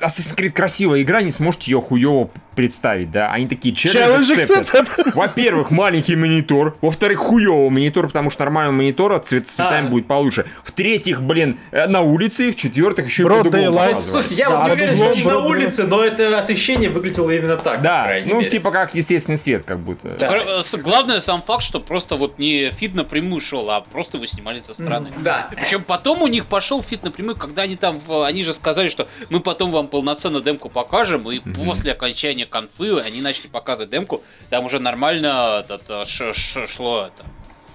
[0.00, 3.30] Assassin's Creed красивая игра, не сможете ее хуево представить, да?
[3.32, 5.12] Они такие, accepted.
[5.14, 6.76] Во-первых, маленький монитор.
[6.80, 9.90] Во-вторых, хуёвый монитор, потому что нормального монитора цвет цветами А.
[9.90, 10.46] будет получше.
[10.64, 12.50] В-третьих, блин, э, на улице.
[12.52, 13.98] В-четвертых, еще и под углом.
[13.98, 17.56] Слушайте, я Да, вот не уверен, что не на улице, но это освещение выглядело именно
[17.56, 18.50] так, Да, ну мере.
[18.50, 20.08] типа как естественный свет, как будто.
[20.18, 20.60] Да.
[20.62, 24.60] Э, Главное сам факт, что просто вот не feed напрямую шел, а просто его снимали
[24.60, 25.12] со стороны.
[25.22, 25.48] Да.
[25.54, 29.40] Причем потом у них пошел feed напрямую, когда они там, они же сказали, что мы
[29.40, 34.78] потом вам полноценно демку покажем, и после окончания конфы они начали показывать демку, там уже
[34.78, 37.26] нормально этот, э, ш- ш- шло это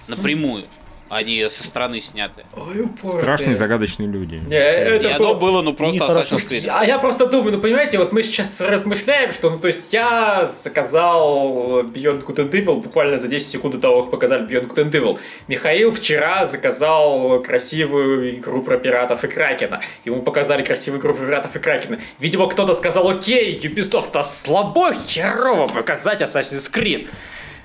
[0.07, 0.80] напрямую, а
[1.23, 2.45] не со стороны снятые.
[2.55, 3.21] Ой, упоротые.
[3.21, 4.35] Страшные загадочные люди.
[4.47, 5.99] Не, это и было- оно было, ну, просто.
[6.03, 6.67] Assassin's Creed.
[6.69, 10.45] А я просто думаю, ну понимаете, вот мы сейчас размышляем, что, ну то есть я
[10.45, 14.85] заказал Beyond Good and Evil буквально за 10 секунд до того, как показали Beyond Good
[14.85, 15.19] and Evil.
[15.47, 19.81] Михаил вчера заказал красивую игру про пиратов и Кракена.
[20.05, 21.99] Ему показали красивую игру про пиратов и Кракена.
[22.19, 27.07] Видимо, кто-то сказал, окей, Ubisoft, а слабо херово показать Assassin's Creed.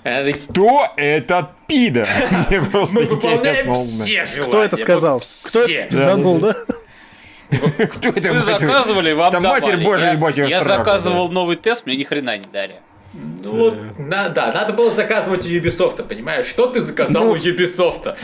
[0.06, 2.06] Э, Кто этот пидор?
[2.48, 4.48] Мне просто Мы выполняем все желания.
[4.48, 5.18] Кто это сказал?
[5.18, 5.80] Кто это все.
[5.80, 6.50] спизданул, да?
[7.50, 7.90] узнать.
[7.90, 8.32] Кто это?
[8.32, 9.42] Вы заказывали, вам Там.
[9.42, 12.76] Матерь Божия, я, ебать, я заказывал новый тест, мне ни хрена не дали.
[13.14, 16.46] Ну вот, на- да, надо было заказывать у Ubisoft, понимаешь?
[16.46, 17.30] Что ты заказал Ну.
[17.32, 18.16] у Ubisoft?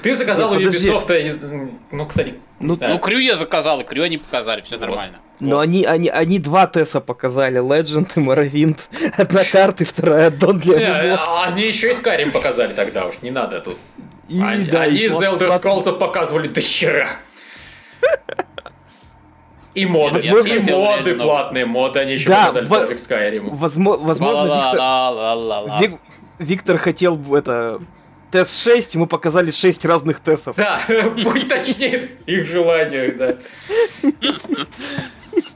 [0.00, 0.88] Ты заказал Нет, у подожди.
[0.90, 2.88] Ubisoft, я не знаю, ну, кстати, Ну, да.
[2.88, 4.86] Ну, Крю я заказал, и Крю они показали, все Вот.
[4.88, 5.18] нормально.
[5.40, 7.60] Но они, они, они два Теса показали.
[7.60, 8.78] Legend и Morrowind.
[9.16, 13.16] Одна карта и вторая аддон для Не, а они еще и Skyrim показали тогда уж,
[13.22, 13.76] не надо тут.
[14.28, 17.08] И, они да, они и из плат- Elder плат- Scrolls показывали до хера.
[19.74, 23.50] И моды, Возможно, и моды платные, моды они еще Да, показали к Skyrim.
[23.58, 25.98] Возмо- Возможно, Виктор,
[26.38, 27.80] Виктор хотел бы это...
[28.32, 30.56] Тест 6, ему показали 6 разных тестов.
[30.56, 30.80] Да,
[31.22, 33.36] будь точнее в своих желаниях, да.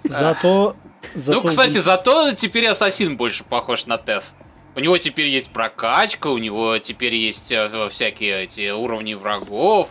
[0.04, 0.76] Зато...
[1.14, 4.34] Ну, кстати, зато теперь Ассасин больше похож на Тесс.
[4.74, 9.88] У него теперь есть прокачка, у него теперь есть э, всякие эти уровни врагов.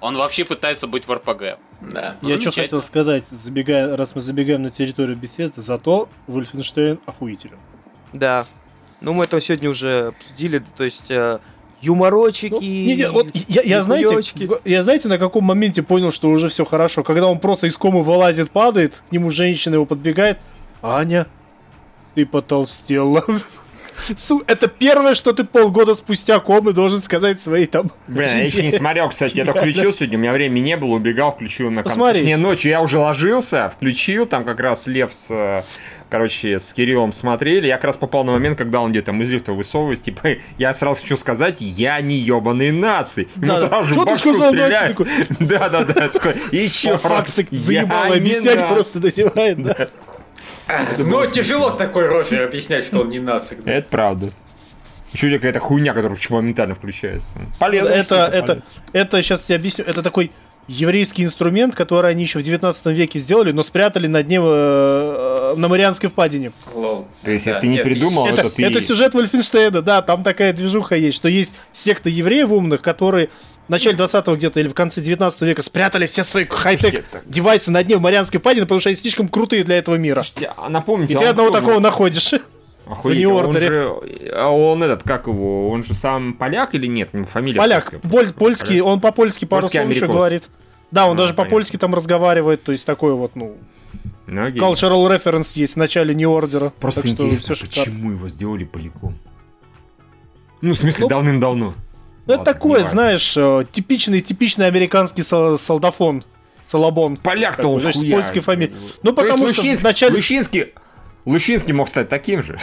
[0.00, 1.58] Он вообще пытается быть в РПГ.
[1.80, 2.16] Да.
[2.22, 7.58] Я что хотел сказать, забегая, раз мы забегаем на территорию Бесезда, зато Вольфенштейн охуителен.
[8.12, 8.46] Да.
[9.00, 11.38] Ну, мы это сегодня уже обсудили, то есть э,
[11.80, 12.48] юморочки.
[12.50, 14.18] Ну, не, не, вот я, я знаете,
[14.64, 18.02] я знаете, на каком моменте понял, что уже все хорошо, когда он просто из комы
[18.02, 20.38] вылазит, падает, к нему женщина его подбегает,
[20.82, 21.26] Аня,
[22.14, 23.24] ты потолстела.
[24.16, 27.90] Су, это первое, что ты полгода спустя комы должен сказать своей там.
[28.06, 30.90] Блин, я еще не смотрел, кстати, я только включил сегодня, у меня времени не было,
[30.94, 32.20] убегал, включил на ком- Посмотри.
[32.20, 35.62] Точнее, ночью я уже ложился, включил, там как раз Лев с, э,
[36.10, 39.52] короче, с Кириллом смотрели, я как раз попал на момент, когда он где-то из лифта
[39.52, 43.28] высовывается, типа, я сразу хочу сказать, я не ебаный наций.
[43.36, 43.68] Ему Да-да.
[43.68, 44.98] сразу же башку стреляют.
[45.40, 49.88] Да-да-да, такой, еще Факсик заебало Я не объяснять, просто надевает, да.
[50.98, 53.62] Ну, тяжело с такой рожей объяснять, что он не нацик.
[53.62, 53.72] да.
[53.72, 54.30] Это правда.
[55.12, 57.30] Еще у тебя какая-то хуйня, которая моментально включается.
[57.58, 57.88] Полезно.
[57.88, 60.32] Это, это, это, сейчас тебе объясню, это такой
[60.68, 65.54] еврейский инструмент, который они еще в 19 веке сделали, но спрятали на дне э, э,
[65.56, 66.52] на Марианской впадине.
[66.74, 67.06] Лол.
[67.22, 68.64] То есть Да, это ты не нет, придумал, это, это ты...
[68.64, 73.30] это сюжет Вольфенштейна, да, там такая движуха есть, что есть секта евреев умных, которые
[73.66, 77.82] в начале 20-го где-то или в конце 19 века спрятали все свои хай-тек девайсы на
[77.82, 80.16] дне Марианской впадины, потому что они слишком крутые для этого мира.
[80.22, 82.34] Слушайте, а напомните, И а ты одного кто такого находишь.
[82.86, 83.94] Охуеть, в он же...
[84.34, 87.08] А он этот, как его, он же сам поляк или нет?
[87.12, 88.08] У него Фамилия Поляк, польская.
[88.08, 90.44] поль- польский, он по-польски пару Польский слов еще говорит.
[90.92, 91.44] Да, он А, даже понятно.
[91.44, 93.56] по-польски там разговаривает, то есть такой вот, ну,
[94.28, 94.60] Ну, окей.
[94.60, 96.70] cultural reference есть в начале New Order.
[96.78, 99.18] Просто интересно, почему его сделали поляком?
[100.60, 101.74] Ну, в смысле, Ну, давным-давно.
[102.26, 106.24] Ну, это такое, знаешь, э, типичный, типичный американский сол- солдафон.
[106.66, 107.16] Салабон.
[107.16, 108.74] Поляк-то он значит, с польской фамилией.
[109.04, 110.14] Ну, То есть потому что Лущинский- вначале...
[110.16, 110.72] Лущинский...
[111.24, 112.56] Лущинский мог стать таким же.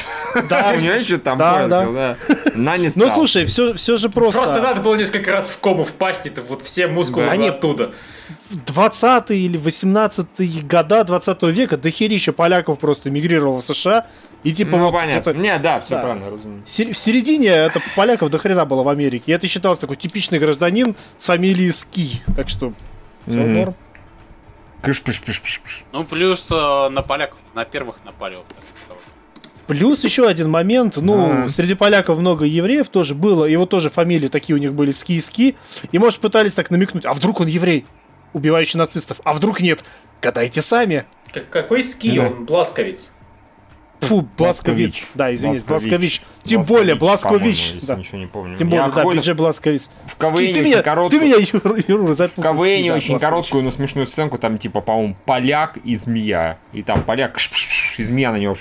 [0.49, 0.71] Да.
[0.75, 2.17] Понимаешь, что там Да, да.
[2.55, 3.11] На не Ну, стал.
[3.15, 4.37] слушай, все, все же просто...
[4.39, 7.47] Просто надо было несколько раз в кому впасть, это вот все мускулы Да.
[7.49, 7.93] оттуда.
[8.51, 14.07] 20 или 18 года 20 века дохерища поляков просто мигрировало в США.
[14.43, 15.29] И типа Ну, вот понятно.
[15.29, 16.01] это- Не, да, все Да.
[16.01, 16.73] правильно, разумеется.
[16.73, 19.23] Се- В середине это поляков до хрена было в Америке.
[19.27, 22.21] И это считался такой типичный гражданин с фамилией Ски.
[22.35, 22.73] Так что
[23.25, 23.53] все Мгм.
[23.53, 23.75] норм.
[24.81, 25.83] Кыш-пыш-пыш-пыш.
[25.93, 29.01] Ну, плюс э, на поляков на первых напали, во вторых.
[29.65, 31.49] Плюс еще один момент, ну, А.
[31.49, 35.21] среди поляков много евреев тоже было, вот тоже фамилии такие у них были ски и
[35.21, 35.55] ски,
[35.93, 37.85] и, может, пытались так намекнуть, а вдруг он еврей,
[38.33, 39.85] убивающий нацистов, а вдруг нет,
[40.21, 41.05] гадайте сами.
[41.33, 42.23] Как- Какой ски, Да.
[42.27, 43.15] он бласковец.
[44.07, 47.95] Фу, Бласкович, да, извините, Бласкович, тем более Бласкович, да.
[47.95, 48.55] ничего не помню.
[48.57, 49.81] Тем Я более, да, Биджей Бласкович.
[50.05, 52.43] в КВН ты очень меня, короткую- ты меня, Юра, В запутал.
[52.53, 53.21] КВН Ски, да, очень Бласкович.
[53.21, 56.57] короткую, но смешную сценку, там типа, по-моему, поляк и змея.
[56.73, 57.37] И там поляк,
[57.97, 58.55] и змея на него.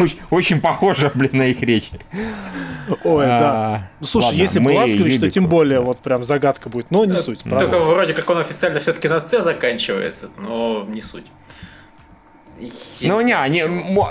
[0.00, 1.90] Очень- Очень похоже, блин, на их речь.
[3.04, 3.38] Ой, да.
[3.52, 7.16] А, Ну, слушай, ладно, если Бласкович, то тем более вот прям загадка будет, но не
[7.16, 7.40] суть.
[7.44, 11.26] Только вроде как он официально все-таки на С заканчивается, но не суть.
[13.02, 13.60] Ну не, не,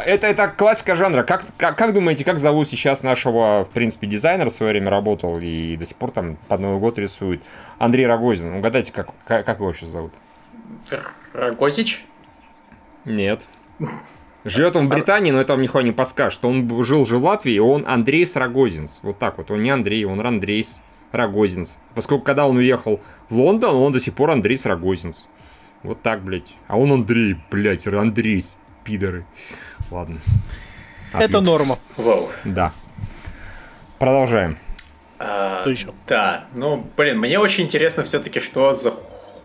[0.05, 1.23] это, это классика жанра.
[1.23, 5.39] Как, как, как думаете, как зовут сейчас нашего, в принципе, дизайнера в свое время работал
[5.39, 7.41] и до сих пор там под Новый год рисует?
[7.79, 8.53] Андрей Рогозин.
[8.55, 10.11] Угадайте, как, как, как его сейчас зовут?
[11.33, 12.05] Рогозич?
[13.05, 13.45] Нет.
[14.43, 16.43] Живет он в Британии, но это вам нихуя не подскажет.
[16.43, 18.99] Он б- жил же в Латвии, и он Андрейс Рогозинс.
[19.03, 19.51] Вот так вот.
[19.51, 21.77] Он не Андрей, он Андрейс Рогозинс.
[21.93, 25.27] Поскольку когда он уехал в Лондон, он до сих пор Андрейс Рогозинс.
[25.83, 26.53] Вот так, блядь.
[26.67, 29.25] А он Андрей, блядь, Андрейс, пидоры.
[29.89, 30.19] Ладно.
[31.13, 31.41] Это Отлично.
[31.41, 31.79] норма.
[31.97, 32.29] Вау.
[32.45, 32.71] Да.
[33.99, 34.57] Продолжаем.
[35.19, 35.93] А, еще?
[36.07, 38.93] Да, ну, блин, мне очень интересно все-таки, что за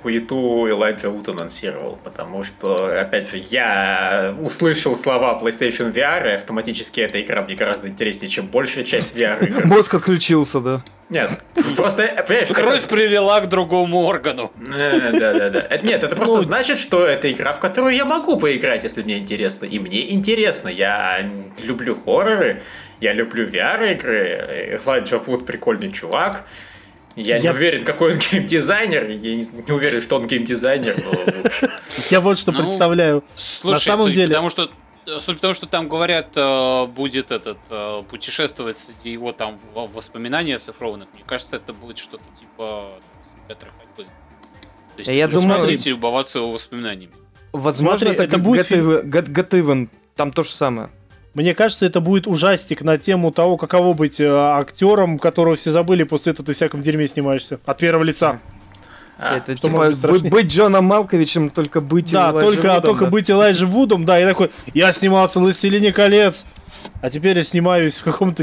[0.03, 7.01] хуету Элайджа Вуд анонсировал, потому что, опять же, я услышал слова PlayStation VR, и автоматически
[7.01, 9.65] эта игра мне гораздо интереснее, чем большая часть VR игр.
[9.67, 10.83] Мозг отключился, да.
[11.09, 11.31] Нет,
[11.77, 14.53] просто, э, понимаешь, Кровь это- прилила к другому органу.
[14.77, 15.61] Э, Да-да-да.
[15.61, 19.03] Это- Нет, это просто Ну, значит, что это игра, в которую я могу поиграть, если
[19.03, 19.67] мне интересно.
[19.67, 20.69] И мне интересно.
[20.69, 21.21] Я
[21.63, 22.63] люблю хорроры,
[23.01, 24.81] я люблю VR-игры.
[24.85, 26.45] Элайджа Вуд прикольный чувак.
[27.17, 29.09] Я, не Я- уверен, какой он геймдизайнер.
[29.09, 31.03] Я не, не уверен, что он геймдизайнер.
[31.05, 32.11] но, в.
[32.11, 33.25] Я вот что Ну, представляю.
[33.35, 34.71] Слушай, На самом деле- Потому что,
[35.07, 39.59] э, судя по тому, что там говорят, э, будет этот э, путешествовать среди его там
[39.75, 42.89] в- воспоминания оцифрованных, мне кажется, это будет что-то типа
[43.35, 44.05] симулятора ходьбы.
[44.97, 47.15] То есть Я думаю- смотрите, любоваться его воспоминаниями.
[47.53, 49.89] Возможно, Смотри, это, это будет Even.
[50.17, 50.91] Там то же самое.
[51.37, 56.03] Мне кажется, это будет ужастик на тему того, каково быть э, актером, которого все забыли,
[56.05, 57.61] после этого ты в всяком дерьме снимаешься.
[57.67, 58.41] От первого лица.
[59.19, 63.05] А, это что типа быть быть Джоном Малковичем, только быть да, Элайджа только, Вудом, только
[63.05, 63.11] да.
[63.11, 66.47] быть Элайджа Вудом, да, и такой, я снимался в «Властелине колец»,
[67.03, 68.43] а теперь я снимаюсь в каком-то...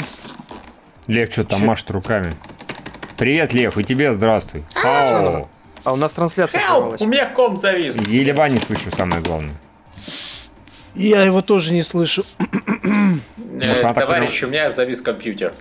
[1.07, 1.65] Лев что-то там Чё?
[1.65, 2.35] машет руками.
[3.17, 4.63] Привет, Лев, и тебе здравствуй.
[4.83, 5.49] Ау.
[5.83, 6.97] А у нас трансляция Help!
[6.99, 7.99] У меня ком завис.
[8.07, 9.55] Елева не слышу, самое главное.
[10.95, 12.23] Я его тоже не слышу.
[13.35, 15.53] Может, Товарищ, у меня завис компьютер.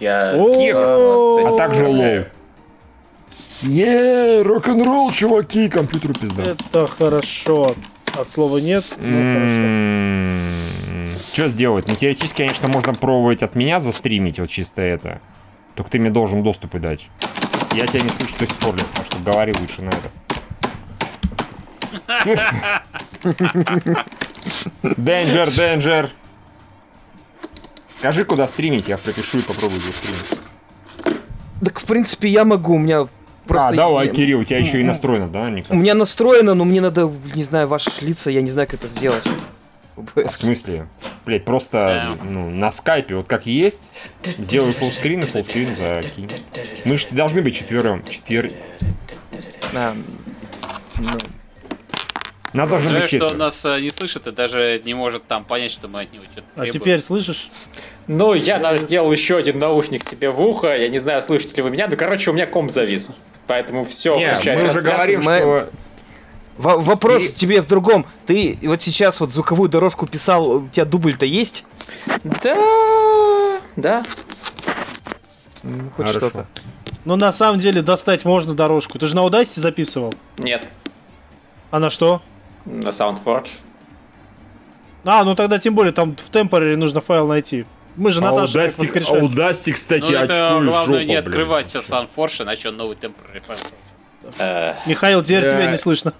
[0.00, 0.32] Я...
[0.34, 2.24] А также лоу.
[3.62, 6.42] Не, рок-н-ролл, чуваки, компьютеру пизда.
[6.42, 7.74] Это хорошо.
[8.18, 9.62] От слова нет, ну хорошо.
[11.32, 11.86] Что сделать?
[11.86, 15.20] Ну, теоретически, конечно, можно пробовать от меня застримить, вот чисто это.
[15.76, 17.08] Только ты мне должен доступы дать.
[17.72, 20.10] Я тебя не слышу до сих пор, так что говори лучше на это.
[24.82, 26.10] Денджер, денджер.
[27.96, 30.40] Скажи, куда стримить, я пропишу и попробую застримить.
[31.62, 33.06] Так, в принципе, я могу, у меня
[33.46, 33.68] просто...
[33.68, 35.70] а, давай, я- Кирилл, у тебя еще и настроено, да, У никак?
[35.76, 39.24] меня настроено, но мне надо, не знаю, ваши лица, я не знаю, как это сделать.
[39.96, 40.86] А В смысле?
[41.26, 43.90] Блять, просто ну, на скайпе, вот как есть,
[44.38, 46.30] сделай фуллскрин и фуллскрин закинь.
[46.86, 48.02] Мы же должны быть четвером.
[48.08, 48.50] Четвер...
[49.74, 49.94] А,
[50.98, 51.10] ну,
[52.52, 55.44] Нас должно Жаль, быть что он нас э, не слышит и даже не может там
[55.44, 57.48] понять, что мы от него что-то А теперь слышишь?
[58.08, 60.76] Ну, я сделал еще один наушник себе в ухо.
[60.76, 61.86] Я не знаю, слышите ли вы меня.
[61.88, 63.10] Ну, короче, у меня комп завис.
[63.46, 65.70] Поэтому все, Не, мы уже говорим, мы- что...
[66.58, 68.04] Во- вопрос И- тебе в другом.
[68.26, 71.64] Ты вот сейчас вот звуковую дорожку писал, у тебя дубль-то есть?
[72.22, 74.02] Да, да.
[75.62, 76.18] Ну, Хоть Хорошо.
[76.18, 76.46] что-то.
[77.04, 78.98] Ну, на самом деле, достать можно дорожку.
[78.98, 80.12] Ты же на Audacity записывал?
[80.38, 80.68] Нет,
[81.70, 82.20] А на что?
[82.64, 83.48] На SoundForge.
[85.04, 87.64] А, ну тогда тем более там в темпоре нужно файл найти.
[87.96, 89.22] Мы же Наташа как воскрешали.
[89.22, 91.90] Audacity, кстати, Ну это главное жопа, не блин, открывать вообще.
[91.92, 93.58] Sunforge, иначе он новый temporary файл.
[94.38, 96.12] Э, Михаил, теперь тебя не слышно.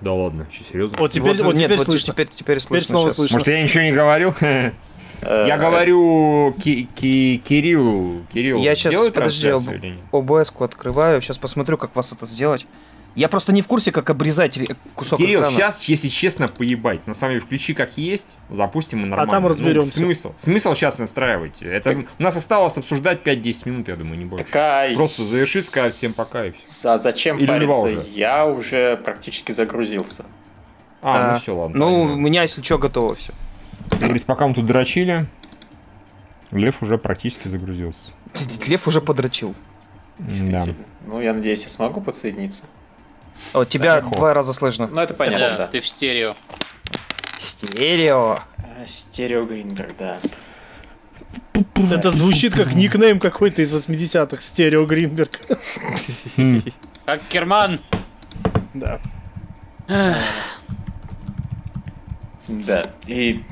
[0.00, 0.96] Да ладно, что, серьезно?
[0.98, 2.12] Вот теперь, Вот, вот, нет, теперь вот слышно.
[2.14, 2.88] теперь, теперь слышно.
[2.96, 3.34] снова слышно.
[3.34, 4.34] Может, я ничего не говорил?
[4.40, 4.72] э,
[5.22, 8.22] Я говорю Ки- Ки- Кириллу.
[8.32, 10.00] Кирилл, Я сделай подожди, трансляцию об- или нет?
[10.10, 12.66] OBS-ку открываю, сейчас посмотрю, как вас это сделать.
[13.16, 15.54] Я просто не в курсе, как обрезать ре- кусок Кирилл, экрана.
[15.56, 17.04] сейчас, если честно, поебать.
[17.08, 19.30] На самом деле, включи как есть, запустим и нормально.
[19.30, 19.90] там Ну, разберемся.
[19.98, 20.32] смысл?
[20.36, 21.60] Смысл сейчас настраивать.
[21.60, 24.44] Это у нас осталось обсуждать 5-10 минут, я думаю, не больше.
[24.44, 24.94] такая...
[24.94, 26.88] Просто заверши, сказать всем пока и все.
[26.90, 27.74] А зачем Или париться?
[27.80, 28.06] Уже?
[28.14, 30.24] Я уже практически загрузился.
[31.02, 31.78] А, А, ну все, ладно.
[31.78, 32.20] Ну, у понимаю.
[32.20, 33.32] меня, если что, готово все.
[33.90, 35.26] Говорит, пока мы тут дрочили,
[36.52, 38.12] Лев уже практически загрузился.
[38.66, 39.54] Лев уже подрочил.
[40.18, 40.26] Да.
[40.28, 40.74] Действительно.
[41.06, 42.64] Ну, я надеюсь, я смогу подсоединиться.
[43.52, 44.10] О, тебя Легко.
[44.14, 44.86] два раза слышно.
[44.86, 45.66] Ну, это понятно, Да, да.
[45.66, 46.34] ты в стерео.
[47.38, 48.40] Стерео.
[48.58, 50.18] А, Стерео Гриндер, да.
[51.92, 54.40] Это звучит как никнейм какой-то из 80-х.
[54.40, 55.40] Стерео Гринберг.
[57.06, 57.80] Как Керман.
[58.74, 59.00] Да.
[62.48, 62.84] Да.
[63.06, 63.42] И...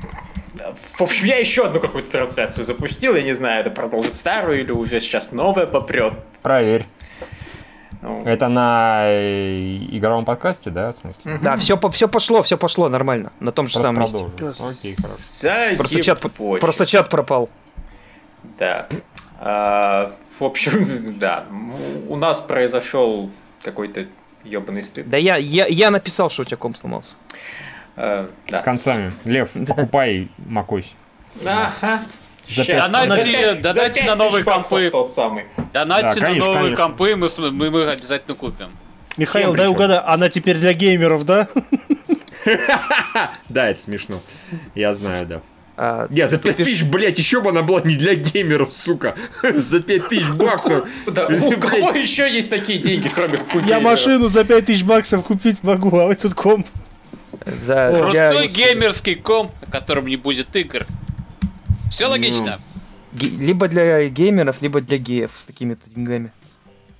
[0.73, 3.15] В общем, я еще одну какую-то трансляцию запустил.
[3.15, 6.13] Я не знаю, это продолжит старую или уже сейчас новая попрет.
[6.41, 6.85] Проверь.
[8.01, 11.39] Ну, Это на э, игровом подкасте, да, в смысле?
[11.41, 13.31] Да, все, все пошло, все пошло нормально.
[13.41, 14.17] На том же Просто самом месте.
[14.17, 14.69] продолжим.
[14.69, 15.77] Окей, хорошо.
[15.77, 16.21] Просто чат,
[16.61, 17.49] просто чат пропал.
[18.57, 18.87] Да.
[19.39, 21.45] А, в общем, да.
[22.07, 23.29] У нас произошел
[23.63, 24.05] какой-то
[24.43, 25.09] ебаный стыд.
[25.09, 27.15] Да я, я, я написал, что у тебя комп сломался.
[27.97, 28.61] А, С да.
[28.61, 29.13] концами.
[29.25, 30.93] Лев, покупай макось.
[31.45, 32.01] Ага.
[32.49, 34.89] За Донайте- За за на новые компы.
[34.89, 35.45] Тот самый.
[35.73, 36.83] Донатьте Да, на конечно, новые конечно.
[36.85, 38.67] компы, мы, мы, мы обязательно купим.
[39.17, 41.47] Михаил, Всем дай угадай, она теперь для геймеров, да?
[43.49, 44.15] Да, это смешно.
[44.75, 45.41] Я знаю, да.
[45.77, 48.73] А, Я за тут 5 пиш- тысяч, блядь, еще бы она была не для геймеров,
[48.73, 49.15] сука.
[49.43, 50.87] За 5 тысяч баксов.
[51.07, 55.63] Да, у кого еще есть такие деньги, кроме у Я машину за 5000 баксов купить
[55.63, 56.67] могу, а вы тут комп.
[57.45, 60.85] за, Крутой геймерский комп, на котором не будет игр.
[61.89, 62.61] Все логично.
[63.13, 66.31] ге- либо для геймеров, либо для геев с такими деньгами.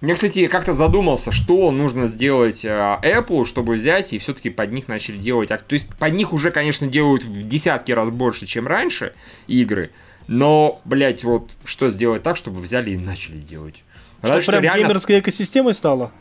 [0.01, 2.69] Я, кстати, как-то задумался, что нужно сделать э,
[3.03, 5.49] Apple, чтобы взять и все-таки под них начали делать.
[5.49, 9.13] То есть под них уже, конечно, делают в десятки раз больше, чем раньше
[9.47, 9.91] игры.
[10.27, 13.83] Но, блять, вот что сделать так, чтобы взяли и начали делать.
[14.23, 16.11] Что Разве прям реально- геймерской экосистемой стало?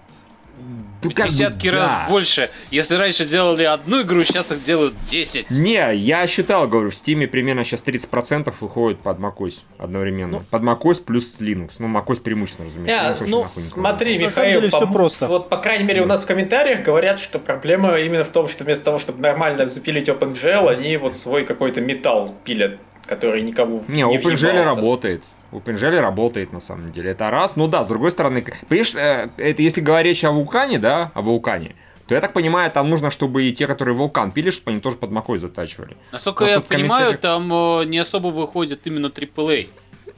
[1.01, 1.79] Ну, бы десятки да.
[1.79, 2.51] раз больше.
[2.71, 5.51] Если раньше делали одну игру, сейчас их делают 10.
[5.51, 10.39] Не, я считал, говорю, в Steam примерно сейчас 30% выходит под macOS одновременно.
[10.39, 10.43] Ну.
[10.51, 11.73] под macOS плюс Linux.
[11.79, 13.25] Ну, macOS преимущественно, разумеется.
[13.29, 15.27] Ну, нахуй не смотри, На самом Михаил, деле по- просто.
[15.27, 18.65] вот, по крайней мере, у нас в комментариях говорят, что проблема именно в том, что
[18.65, 24.03] вместо того, чтобы нормально запилить OpenGL, они вот свой какой-то металл пилят, который никому Не,
[24.03, 25.21] не OpenGL въебался.
[25.53, 25.79] Работает.
[25.83, 27.11] OpenGL работает на самом деле.
[27.11, 27.57] Это раз.
[27.57, 31.75] Ну да, с другой стороны, понимаешь, э, это если говорить о вулкане, да, о вулкане,
[32.07, 34.97] то я так понимаю, там нужно, чтобы и те, которые вулкан пили, чтобы они тоже
[34.97, 35.97] под макой затачивали.
[36.13, 39.69] Насколько Просто я понимаю, комментариях- там э, не особо выходит именно AAA.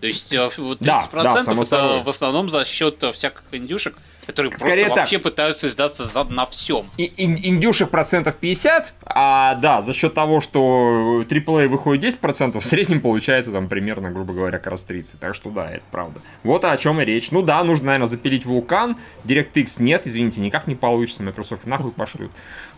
[0.01, 2.03] То есть э, вот 30% Да, да, само это собой.
[2.03, 4.99] в основном за счет э, всяких индюшек, которые Скорее просто так.
[5.03, 6.87] вообще пытаются издаться за, на всем.
[6.97, 12.65] И, ин- индюшек процентов 50, а да, за счет того, что AAA выходит 10%, в
[12.65, 15.21] среднем получается там примерно, грубо говоря, как раз 30.
[15.21, 16.21] Так что да, это правда.
[16.45, 17.31] Вот о чем и речь.
[17.31, 18.97] Ну да, нужно, наверное, запилить вулкан.
[19.25, 21.23] DirectX нет, извините, никак не получится.
[21.23, 22.31] Microsoft нахуй пошлют.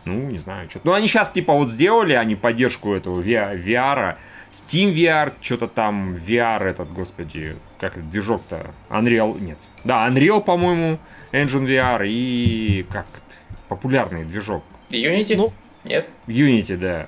[0.04, 0.80] Ну, не знаю, что.
[0.82, 4.16] Ну, они сейчас типа вот сделали, они поддержку этого VR, VR
[4.52, 8.70] Steam VR, что-то там VR этот, господи, как это, движок-то?
[8.90, 9.58] Unreal, нет.
[9.84, 10.98] Да, Unreal, по-моему,
[11.32, 13.06] Engine VR и как
[13.68, 14.62] популярный движок.
[14.90, 15.36] Unity?
[15.36, 15.52] Ну.
[15.84, 16.06] Нет?
[16.26, 17.06] Unity, да.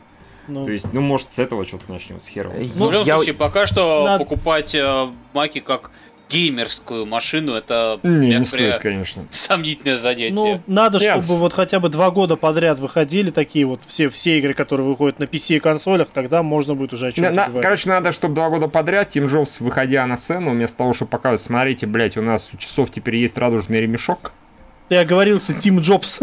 [0.49, 2.47] Ну, То есть, ну, может, с этого что-то начнется хер.
[2.47, 2.73] его знает.
[2.75, 5.91] в любом я- случае, пока что Надо- покупать э, маки как
[6.31, 9.25] геймерскую машину, это Не, не стоит, конечно.
[9.31, 10.33] сомнительное занятие.
[10.35, 11.23] ну, надо, Нет.
[11.23, 15.19] чтобы вот хотя бы два года подряд выходили такие вот все, все игры, которые выходят
[15.19, 17.63] на PC и консолях, тогда можно будет уже о чем-то на- говорить.
[17.63, 21.41] короче, надо, чтобы два года подряд Тим Джобс, выходя на сцену, вместо того, чтобы показывать,
[21.43, 24.33] смотрите, блядь, у нас у часов теперь есть радужный ремешок.
[24.89, 26.21] Ты оговорился, Тим Джобс.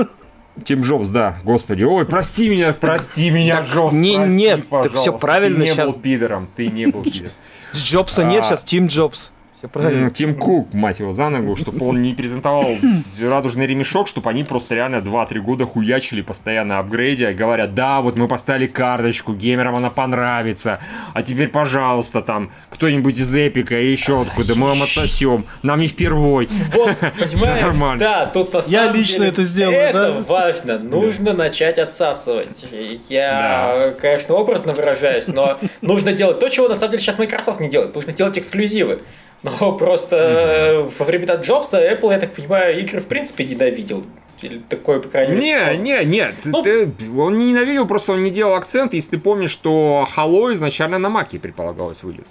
[0.66, 1.84] Тим Джобс, да, господи.
[1.84, 3.94] Ой, прости меня, прости меня, Джобс.
[3.96, 5.00] не- прости, нет, пожалуйста.
[5.00, 5.90] всё правильно Ты не щас.
[5.94, 7.32] был пидором, ты не был пидором.
[7.74, 8.48] Джобса нет, А.
[8.48, 9.32] сейчас Тим Джобс.
[9.62, 10.10] Все правильно.
[10.10, 12.66] Тим Кук, мать его, за ногу, чтобы он не презентовал
[13.22, 18.28] радужный ремешок, чтобы они просто реально 2-3 года хуячили постоянно апгрейде, говорят, да, вот мы
[18.28, 20.80] поставили карточку, геймерам она понравится,
[21.14, 25.88] а теперь, пожалуйста, там, кто-нибудь из Эпика и еще откуда, мы вам отсосем, нам не
[25.88, 26.48] впервой.
[26.72, 28.00] Вот, понимаешь, нормально.
[28.00, 30.24] да, тут на Я лично деле это сделаю, Это да?
[30.28, 32.66] важно, нужно начать отсасывать.
[33.10, 37.70] Я, конечно, образно выражаюсь, но нужно делать то, чего на самом деле сейчас Microsoft не
[37.70, 37.94] делает.
[37.94, 39.02] Нужно делать эксклюзивы.
[39.44, 44.04] Но просто э, во времена Джобса Apple, я так понимаю, игры в принципе ненавидел.
[44.42, 48.24] Или такое, по крайней мере, Не, не, нет, Ну- ты- он не ненавидел, просто он
[48.24, 52.26] не делал акцент, если ты помнишь, что Halo изначально на Маке предполагалось выйдет.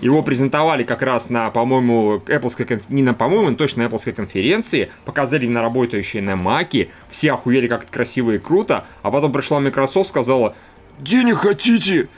[0.00, 4.90] Его презентовали как раз на, по-моему, Apple, не на, по-моему, но точно на Apple конференции,
[5.04, 9.60] показали на работающие на Маке, все охуели, как это красиво и круто, а потом пришла
[9.60, 10.54] Microsoft, сказала,
[10.98, 12.08] денег хотите?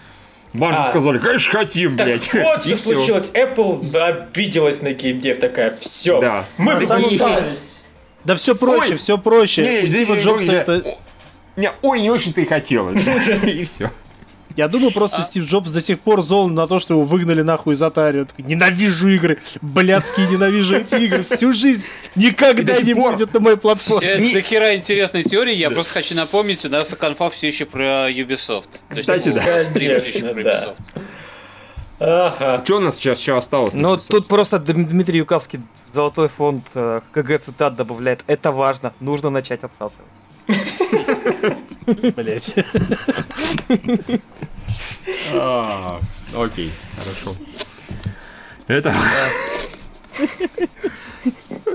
[0.52, 0.90] Банжи А.
[0.90, 2.32] сказали, конечно, хотим, Так блядь.
[2.34, 2.94] вот, И что всё.
[2.94, 3.30] случилось.
[3.34, 6.44] Apple обиделась на геймдев, такая, все, Да.
[6.58, 7.84] мы попытались.
[8.24, 8.96] Да все проще, Ой.
[8.98, 9.62] все проще.
[9.62, 10.96] Не, У Стива Джобса это...
[11.56, 12.96] Не, ой, не очень-то и хотелось.
[13.44, 13.90] И все.
[14.56, 17.74] Я думаю, просто Стив Джобс до сих пор зол на то, что его выгнали нахуй
[17.74, 18.20] из Atari.
[18.20, 21.84] Он такой, ненавижу игры, блядские ненавижу эти игры всю жизнь.
[22.14, 23.12] Никогда не пор.
[23.12, 24.08] будет на моей платформе.
[24.08, 28.10] Это до хера интересной теории, я просто хочу напомнить, у нас конфа все еще про
[28.10, 28.68] Ubisoft.
[28.88, 29.64] Кстати, да.
[29.64, 30.40] стрима всё еще про.
[30.42, 30.76] Ubisoft.
[32.04, 32.62] Ага.
[32.64, 33.74] Что у нас сейчас еще осталось?
[33.74, 35.60] Ну, тут просто Дм- Дмитрий Юкавский
[35.92, 38.24] золотой фонд э, КГ цитат добавляет.
[38.26, 40.10] Это важно, нужно начать отсасывать.
[42.16, 42.54] Блять.
[45.34, 46.00] А,
[46.36, 47.36] Окей, хорошо.
[48.66, 48.94] Это...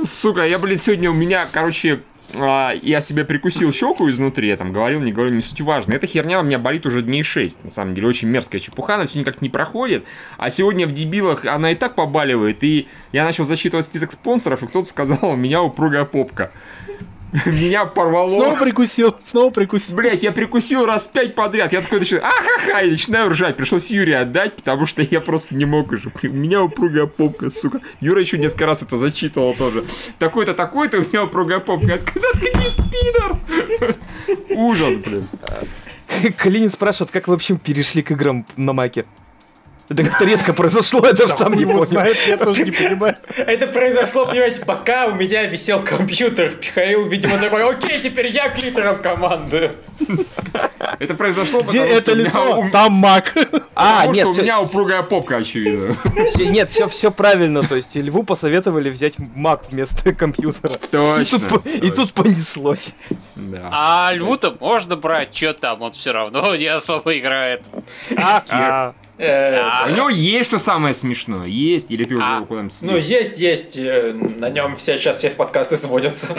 [0.06, 2.02] Сука, я, блин, сегодня у меня, короче,
[2.36, 5.94] а, я себе прикусил щеку изнутри, я там говорил, не говорил, не суть важно.
[5.94, 9.06] Эта херня у меня болит уже дней 6, на самом деле, очень мерзкая чепуха, она
[9.06, 10.06] все никак не проходит.
[10.38, 14.68] А сегодня в дебилах она и так побаливает, и я начал зачитывать список спонсоров, и
[14.68, 16.52] кто-то сказал, у меня упругая попка.
[17.46, 18.28] Меня порвало.
[18.28, 19.98] Снова прикусил, снова прикусил.
[19.98, 21.74] Блять, я прикусил раз пять подряд.
[21.74, 23.58] Я такой начинаю, ахаха, и начинаю ржать.
[23.58, 26.12] Пришлось Юре отдать, потому что я просто не мог уже.
[26.24, 27.82] У меня упругая попка, сука.
[28.00, 29.84] Юра еще несколько раз это зачитывал тоже.
[30.20, 32.00] Такой-то, такой-то, у меня упругая попка.
[32.16, 33.38] Заткнись, пидор!
[34.50, 35.28] Ужас, блин.
[36.38, 39.06] Калинин спрашивает, как вы вообще перешли к играм на маке?
[39.90, 41.86] Это как-то резко произошло, я даже сам не понял.
[41.86, 43.16] знает, я тоже не понимаю.
[43.38, 46.54] Это произошло, понимаете, пока у меня висел компьютер.
[46.62, 49.76] Михаил, видимо, такой, окей, теперь я клитером командую.
[51.00, 52.60] Это произошло, Где потому это лицо?
[52.60, 53.34] у- Там маг.
[53.80, 55.96] А, потому нет, что у меня упругая попка, очевидно.
[56.38, 57.62] нет, все, все правильно.
[57.64, 60.74] То есть Льву посоветовали взять Мак вместо компьютера.
[60.74, 61.40] И Точно.
[61.40, 62.94] тут, и тут понеслось.
[63.36, 63.70] Да.
[63.72, 67.66] А льву-то можно брать, что там, он все равно не особо играет.
[68.18, 71.48] А, Э, У него есть что самое смешное?
[71.48, 71.90] Есть?
[71.92, 72.92] Или ты уже А, его куда-нибудь слил?
[72.92, 73.76] Ну, есть, есть.
[73.78, 76.36] э, На нем все сейчас все подкасты сводятся.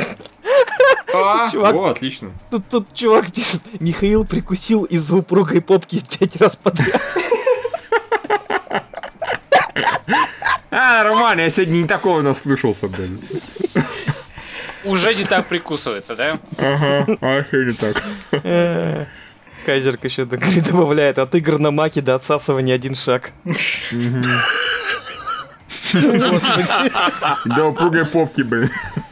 [1.15, 1.75] А, чувак.
[1.75, 2.31] О, отлично.
[2.51, 7.01] Тут, тут чувак пишет, Михаил прикусил из-за упругой попки пять раз подряд.
[10.71, 13.21] А, нормально, я сегодня не такого наслышался, блин.
[14.85, 16.39] Уже не так прикусывается, да?
[16.59, 18.03] Ага, вообще не так.
[19.69, 23.33] Э, Кайзерк еще добавляет, от игр на маке до отсасывания один шаг.
[27.45, 28.71] Да, упругой попки, блин.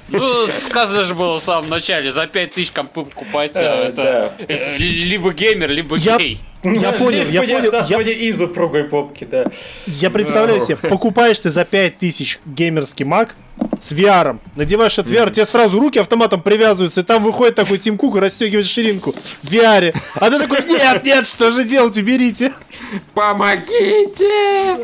[0.08, 5.32] Ну, сказано же было в самом начале, за 5000 компы покупать, Э, это, это либо
[5.32, 6.40] геймер, либо гей.
[6.74, 7.72] Я понял, я понял.
[7.72, 9.46] я- Сегодня из упругой попки, да.
[9.86, 13.34] Я представляю себе, покупаешь ты за 5000 геймерский маг
[13.80, 17.96] с VR, надеваешь этот VR, тебе сразу руки автоматом привязываются, и там выходит такой Тим
[17.96, 19.94] Кук и расстегивает ширинку в VR.
[20.14, 22.52] А ты такой, нет, нет, что же делать, уберите.
[23.14, 24.76] Помогите!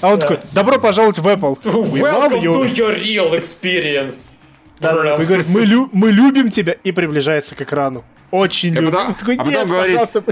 [0.00, 1.58] А он такой, добро пожаловать в Apple.
[1.64, 4.28] Welcome to your real experience.
[4.80, 4.92] Да.
[5.20, 8.04] И говорит, мы, лю- мы любим тебя, и приближается к экрану.
[8.30, 8.92] Очень А любим.
[8.92, 10.24] потом- Он такой, а потом нет, говорит, пожалуйста.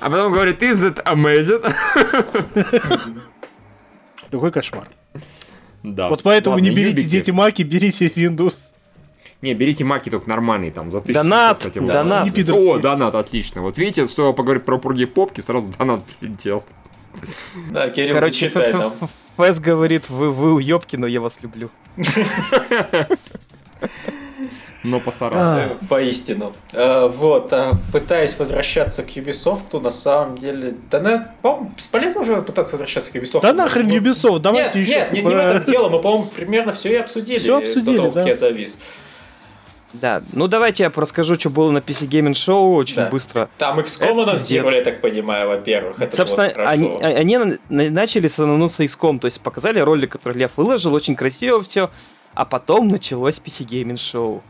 [0.00, 1.62] А потом говорит, is it amazing?
[4.30, 4.88] Какой кошмар.
[5.82, 6.08] Да.
[6.08, 7.08] Вот поэтому Ладно, не берите юбики.
[7.08, 8.70] дети маки, берите Windows.
[9.42, 11.86] Не, берите маки только нормальные, там, за 1000 Донат, хотя бы.
[11.86, 12.36] донат.
[12.36, 12.42] Не.
[12.52, 13.62] О, донат, отлично.
[13.62, 16.64] Вот видите, стоило поговорить про упругие попки, сразу донат прилетел.
[17.70, 18.92] Да, Кирилл, Короче, зачитай нам.
[19.36, 21.70] Фэс говорит, вы, вы уёбки, но я вас люблю.
[24.86, 25.38] Но посарал.
[25.38, 25.66] А.
[25.82, 26.52] Э, Поистину.
[26.72, 30.74] Э, Вот, а пытаясь возвращаться к Ubisoft, на самом деле...
[30.90, 33.40] Да, на, по-моему, бесполезно уже пытаться возвращаться к Ubisoft.
[33.42, 34.90] Да нахрен Ну, Ubisoft, Нет, давайте еще.
[34.92, 37.38] нет, не, не в этом дело, мы, по-моему, примерно все и обсудили.
[37.38, 38.22] Всё обсудили, да.
[38.22, 38.80] я завис.
[39.92, 43.08] Да, ну давайте я расскажу, что было на PC Gaming Show очень Да.
[43.08, 43.48] быстро.
[43.56, 45.98] Там XCOM анонсировали, я так понимаю, во-первых.
[46.00, 50.12] Это Собственно, они, а- они на- на- начали с анонса XCOM, то есть показали ролик,
[50.12, 51.90] который Лев выложил, очень красиво все,
[52.36, 54.42] а потом началось PC Gaming Show.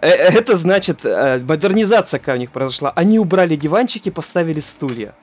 [0.00, 2.92] Э, Это значит, э, модернизация какая у них произошла.
[2.96, 5.14] Они убрали диванчики, поставили стулья.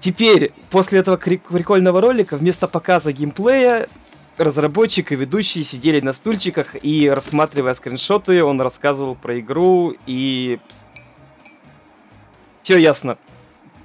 [0.00, 3.88] Теперь, после этого прикольного ролика, вместо показа геймплея,
[4.38, 10.58] разработчик и ведущие сидели на стульчиках и, рассматривая скриншоты, он рассказывал про игру и...
[12.62, 13.18] Все ясно.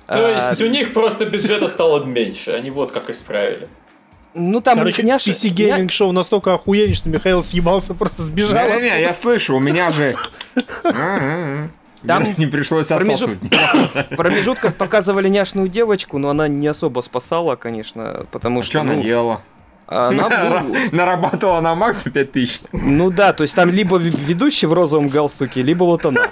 [0.05, 3.67] То А, есть у них просто бюджета стало меньше, они вот как исправили.
[4.35, 8.67] Ну там Короче, няша- PC Gaming Show настолько охуенный, что Михаил съебался, просто сбежал.
[8.67, 10.15] Не-не-не, я слышу, у меня же...
[12.05, 13.39] Там Не пришлось промежут-.
[14.11, 18.71] В промежутках показывали няшную девочку, но она не особо спасала, конечно, потому А что...
[18.71, 19.41] что она ну, делала?
[19.93, 22.61] Она был- Нарабатывала на Макса 5000.
[22.71, 26.29] Ну да, то есть там либо ведущий в розовом галстуке, либо вот она.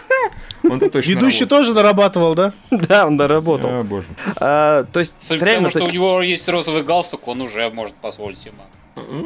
[0.63, 2.53] Ведущий тоже нарабатывал, да?
[2.69, 3.79] Да, он доработал.
[3.79, 4.07] О, боже.
[4.39, 7.95] А, то есть, реально, тому, то что у него есть розовый галстук, он уже может
[7.95, 8.53] позволить себе.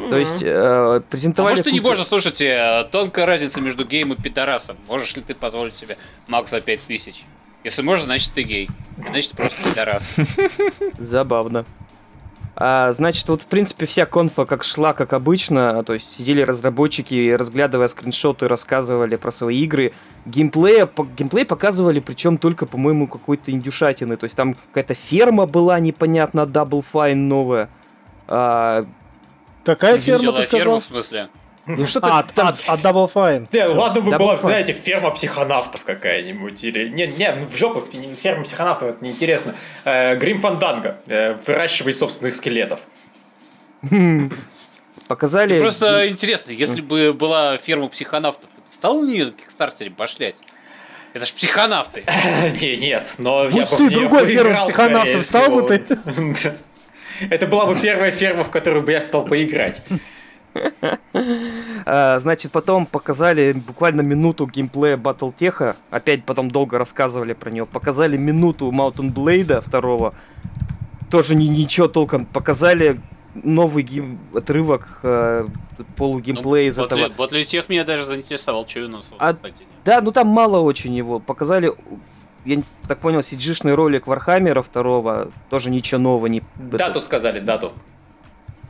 [0.10, 1.52] то есть, э, А презентовали...
[1.54, 4.78] может, ты не можешь, слушайте, тонкая разница между геем и пидорасом.
[4.88, 7.24] Можешь ли ты позволить себе Макс за 5000?
[7.64, 8.70] Если можешь, значит ты гей.
[9.10, 10.14] Значит просто пидорас.
[11.00, 11.66] Забавно.
[12.58, 17.32] А, значит, вот в принципе вся конфа как шла, как обычно, то есть сидели разработчики,
[17.34, 19.92] разглядывая скриншоты, рассказывали про свои игры.
[20.26, 24.16] Геймплея, по- геймплей показывали, причем только, по-моему, какой-то индюшатины.
[24.16, 27.70] То есть там какая-то ферма была непонятно, Double Fine новая.
[28.28, 28.86] А,
[29.66, 30.80] Какая ферма, ты ферму, сказал?
[30.80, 31.30] в смысле?
[31.66, 32.48] Ну что-то А, там...
[32.50, 33.48] а, а Double Fine.
[33.52, 34.42] Не, ладно бы Double была, Fine.
[34.42, 36.64] знаете, ферма психонавтов какая-нибудь.
[36.64, 36.90] Или.
[36.90, 37.84] Не, не, ну в жопу
[38.22, 39.56] ферма психонавтов, это неинтересно.
[39.84, 40.98] Э, Грим Фанданго.
[41.08, 42.82] Э, выращивай собственных скелетов.
[45.08, 45.60] Показали...
[45.60, 50.38] Просто интересно, если бы была ферма психонавтов, ты бы стал на нее на Кикстартере башлять?
[51.14, 52.04] Это ж психонавты.
[52.62, 55.66] Не, нет, но я бы ты другой поиграл, психонавтов, стал бы
[56.34, 56.54] всего.
[57.30, 59.82] Это была бы первая ферма, в которую бы я стал поиграть.
[61.88, 65.76] А, значит, потом показали буквально минуту геймплея Battletech.
[65.92, 67.66] Опять потом долго рассказывали про него.
[67.68, 70.14] Показали минуту Mountain Blade второго.
[71.12, 72.26] Тоже ни, ничего толком.
[72.26, 73.00] Показали
[73.36, 75.46] новый гейм- отрывок э,
[75.96, 77.10] полугеймплей из этого.
[77.18, 79.38] Вот для тех меня даже заинтересовал, что у А-.
[79.84, 81.20] Да, ну там мало очень его.
[81.20, 81.74] Показали,
[82.46, 85.32] я так понял, CG ролик Warhammer а второго.
[85.50, 86.42] Тоже ничего нового не...
[86.56, 87.74] Дату сказали, дату.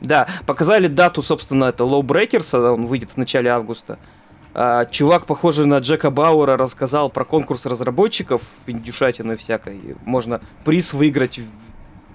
[0.00, 3.98] Да, показали дату, собственно, это LawBreakers, он выйдет в начале августа.
[4.54, 9.96] А, чувак, похожий на Джека Бауэра, рассказал про конкурс разработчиков, индюшатины всякой.
[10.04, 11.40] Можно приз выиграть,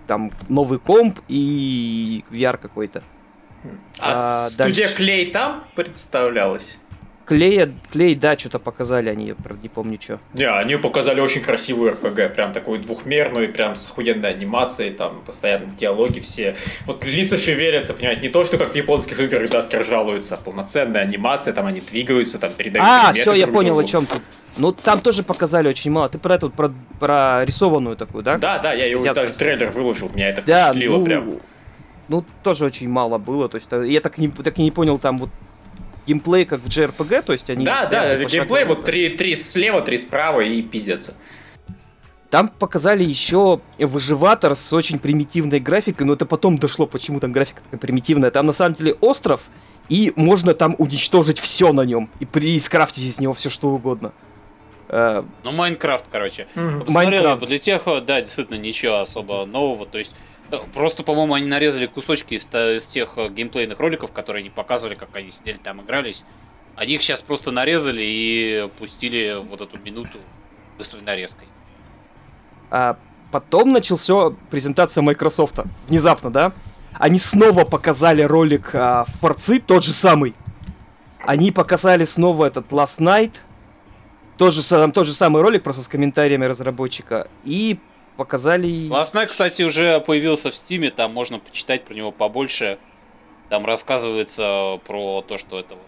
[0.08, 3.04] там, новый комп и VR какой-то.
[4.00, 4.12] А,
[4.46, 4.96] А, студия дальше.
[4.98, 6.80] Klei там представлялась?
[7.32, 10.20] Клея, клей, да, что-то показали они, правда не помню что.
[10.34, 15.68] Не, они показали очень красивую РПГ, прям такую двухмерную, прям с охуенной анимацией, там постоянно
[15.78, 16.58] диалоги все.
[16.86, 21.04] Вот лица шевелятся, понимаете, не то, что как в японских играх Даскер жалуются, а полноценная
[21.04, 24.16] анимация, там они двигаются, там передают А, все, я понял, о чем ты.
[24.58, 26.10] Ну, там тоже показали очень мало.
[26.10, 26.70] Ты про эту, про,
[27.00, 28.38] про рисованную такую, да?
[28.40, 31.40] Да, да, я его Я- даже трейлер выложил, меня это Да, впечатлило ну, прям.
[32.10, 33.48] ну, тоже очень мало было.
[33.48, 35.30] То есть, э, я так, не, так и не понял, там вот
[36.08, 37.66] геймплей как в JRPG, то есть они...
[37.66, 41.16] Да, да, геймплей, вот три, три слева, три справа и пиздятся.
[42.30, 47.62] Там показали еще выживатор с очень примитивной графикой, но это потом дошло, почему там графика
[47.62, 48.32] такая примитивная.
[48.32, 49.42] Там на самом деле остров,
[49.90, 53.68] и можно там уничтожить все на нем, и, при, и скрафтить из него все что
[53.70, 54.14] угодно.
[54.88, 56.48] Э, Ну, Майнкрафт, короче.
[56.56, 56.86] Майнкрафт.
[56.86, 59.86] Посмотрел, для тех, да, действительно, ничего особо нового.
[59.86, 60.16] То есть,
[60.74, 65.16] просто, по-моему, они нарезали кусочки из, из тех э, геймплейных роликов, которые они показывали, как
[65.16, 66.26] они сидели там, игрались.
[66.76, 70.20] Они их сейчас просто нарезали и пустили вот эту минуту
[70.78, 71.48] быстрой нарезкой.
[72.70, 72.98] А
[73.32, 75.60] потом начался презентация Microsoft.
[75.88, 76.54] Внезапно, да?
[76.94, 80.34] Они снова показали ролик а, Форцы, тот же самый.
[81.26, 83.34] Они показали снова этот Last Night.
[84.38, 87.28] Тот же, сам- тот же самый ролик, просто с комментариями разработчика.
[87.44, 87.80] И
[88.22, 88.88] показали...
[88.88, 92.78] Last Night, кстати, уже появился в Стиме, там можно почитать про него побольше.
[93.50, 95.88] Там рассказывается про то, что это вот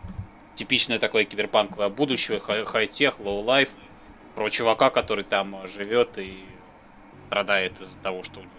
[0.55, 3.70] типичное такое киберпанковое будущее, high- high-tech, low-life,
[4.34, 6.43] про чувака, который там живет и
[7.27, 8.51] страдает из-за того, что у него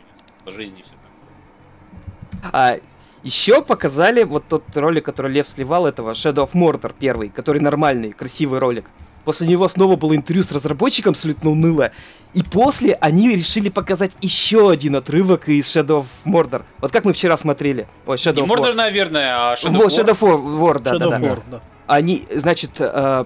[0.46, 2.52] нет жизни и все такое.
[2.52, 2.76] А,
[3.24, 8.12] еще показали вот тот ролик, который Лев сливал, этого Shadow of Mordor первый, который нормальный,
[8.12, 8.88] красивый ролик.
[9.24, 11.92] После него снова было интервью с разработчиком абсолютно уныло.
[12.34, 16.62] И после они решили показать еще один отрывок из Shadow of Mordor.
[16.80, 17.86] Вот как мы вчера смотрели.
[18.06, 18.74] Ой, Shadow Не of Mordor, War.
[18.74, 19.86] наверное, а Shadow War.
[19.86, 21.18] Shadow of War, да, да, Shadow да.
[21.18, 21.60] of War, да.
[21.86, 23.24] Они, значит, э,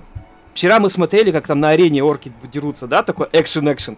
[0.55, 3.97] вчера мы смотрели, как там на арене орки дерутся, да, такой экшен-экшен.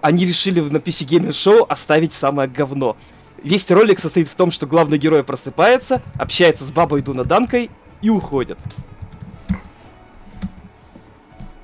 [0.00, 2.96] Они решили на PC Gamer Show оставить самое говно.
[3.42, 8.08] Весь ролик состоит в том, что главный герой просыпается, общается с бабой Дуна Данкой и
[8.08, 8.58] уходит.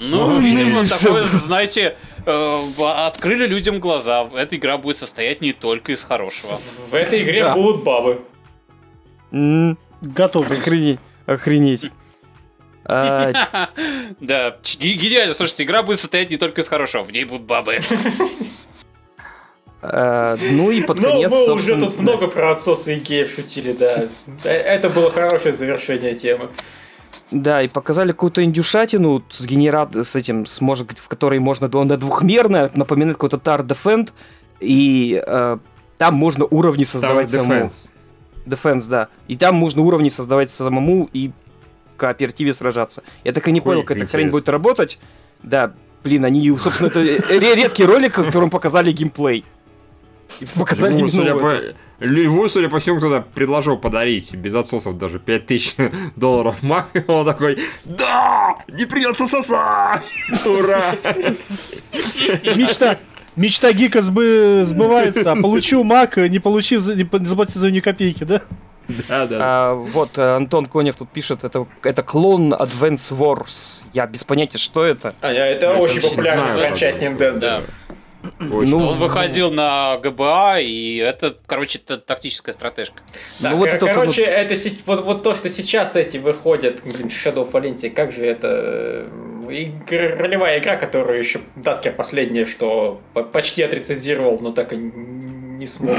[0.01, 4.29] Ну, Ну, видимо, и такое, знаете, э, открыли людям глаза.
[4.35, 6.61] Эта игра будет состоять не только из хорошего.
[6.91, 7.55] В этой игре Да.
[7.55, 8.23] будут бабы.
[10.01, 10.59] Готовьтесь.
[10.59, 11.01] Охренеть.
[11.27, 11.91] Охренеть.
[12.85, 13.33] А,
[14.21, 15.35] Да, гениально.
[15.35, 17.81] Слушайте, игра будет состоять не только из хорошего, в ней будут бабы.
[19.83, 23.73] а, Ну и под Ну, конец, мы уже тут много про отсосы и геев шутили,
[23.73, 24.05] да.
[24.45, 26.49] Э, Это было хорошее завершение темы.
[27.31, 31.97] Да, и показали какую-то индюшатину с генерат с этим, с, может, в которой можно, она
[31.97, 34.12] двухмерная, напоминает какой-то Tar Defend,
[34.61, 35.59] и э,
[35.99, 37.61] там можно уровни создавать Tower самому.
[37.66, 37.93] Defense.
[38.47, 39.09] Defense, да.
[39.26, 41.33] И там можно уровни создавать самому и
[41.95, 43.03] в кооперативе сражаться.
[43.24, 44.99] Я так и не понял, Quake как эта хрень будет работать.
[45.43, 45.72] Да,
[46.03, 49.45] блин, они, собственно, это ре- редкий ролик, в котором показали геймплей.
[50.41, 51.61] И показали именно судя по,
[52.01, 55.75] Льву, судя по всему, кто-то предложил подарить без отсосов даже 5000
[56.17, 56.87] долларов маг.
[56.95, 60.03] и Он такой, да, не придется сосать.
[60.47, 60.95] Ура.
[62.57, 62.99] Мечта,
[63.37, 65.33] мечта гика сбы- сбывается.
[65.33, 68.43] А получу маг, не получив, за- не заплати за ни копейки, да?
[69.09, 69.37] Да, да.
[69.41, 73.83] А, вот э, Антон Конев тут пишет, это, это клон Advance Wars.
[73.93, 75.13] Я без понятия, что это.
[75.21, 77.03] А, я- это Я очень популярный знаю, франчайз.
[77.03, 77.39] Nintendo.
[77.39, 77.63] Да.
[78.41, 78.70] Очень.
[78.70, 82.97] ну, Он выходил на ГБА, и это, короче, та- тактическая стратежка.
[83.43, 86.83] Так, Ну, вот это вот- короче, это се- вот, вот то, что сейчас эти выходят,
[86.85, 89.09] блин, Shadow of Valencia, как же это э,
[89.51, 95.66] игр- ролевая игра, которую еще Даскер последняя, что по- почти отрецензировал, но так и не
[95.66, 95.97] смог.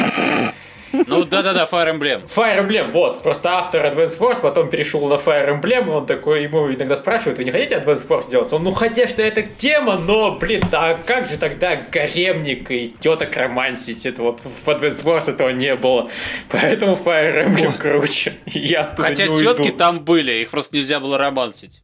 [0.94, 2.24] Ну да-да-да, Fire Emblem.
[2.34, 6.44] Fire Emblem, вот, просто автор Advance Wars потом перешел на Fire Emblem, и он такой,
[6.44, 8.52] ему иногда спрашивают, вы не хотите Advance Wars сделать?
[8.54, 13.36] Он, ну, хотя что это тема, но, блин, а как же тогда гаремник и теток
[13.36, 14.06] романсить?
[14.06, 16.10] Это вот в Advance Wars этого не было.
[16.52, 18.34] Поэтому Fire Emblem круче.
[18.46, 19.54] Я оттуда Хотя не уйду.
[19.56, 21.84] тетки там были, их просто нельзя было романсить.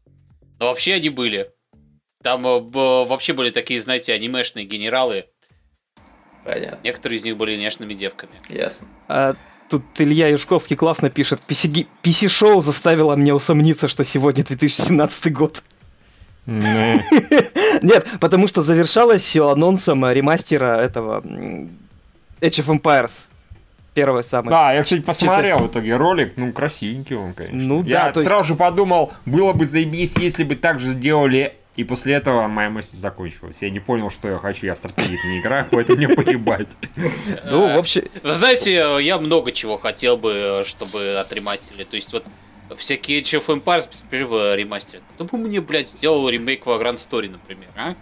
[0.60, 1.52] Но вообще они были.
[2.24, 5.26] Там э, б- вообще были такие, знаете, анимешные генералы.
[6.46, 8.34] Понятно, Некоторые из них были нежными девками.
[8.50, 8.88] ясно.
[9.08, 9.36] А,
[9.70, 11.42] тут Илья Юшковский классно пишет.
[11.48, 15.64] PC-шоу заставило меня усомниться, что сегодня 2017 год.
[16.46, 17.04] Не.
[17.82, 21.68] Нет, потому что завершалось все анонсом ремастера этого Age
[22.42, 23.26] of Empires.
[23.96, 24.52] Первое самое.
[24.52, 27.58] Да, я, кстати, посмотрел в итоге ролик, ну, красивенький он, конечно.
[27.58, 31.56] Ну да, я есть- сразу же подумал, было бы заебись, если бы так же сделали,
[31.76, 33.58] и после этого моя мысль закончилась.
[33.62, 36.68] Я не понял, что я хочу, я в стратегии не играю, поэтому мне поебать.
[37.46, 41.84] Ну, в общем, Вы знаете, э, я много чего хотел бы, э, чтобы отремастерили.
[41.84, 42.26] То есть вот
[42.78, 45.04] всякие Age of Empires перво ремастерят.
[45.14, 47.96] Кто бы мне, блядь, сделал ремейк Vagrant Story, например, а?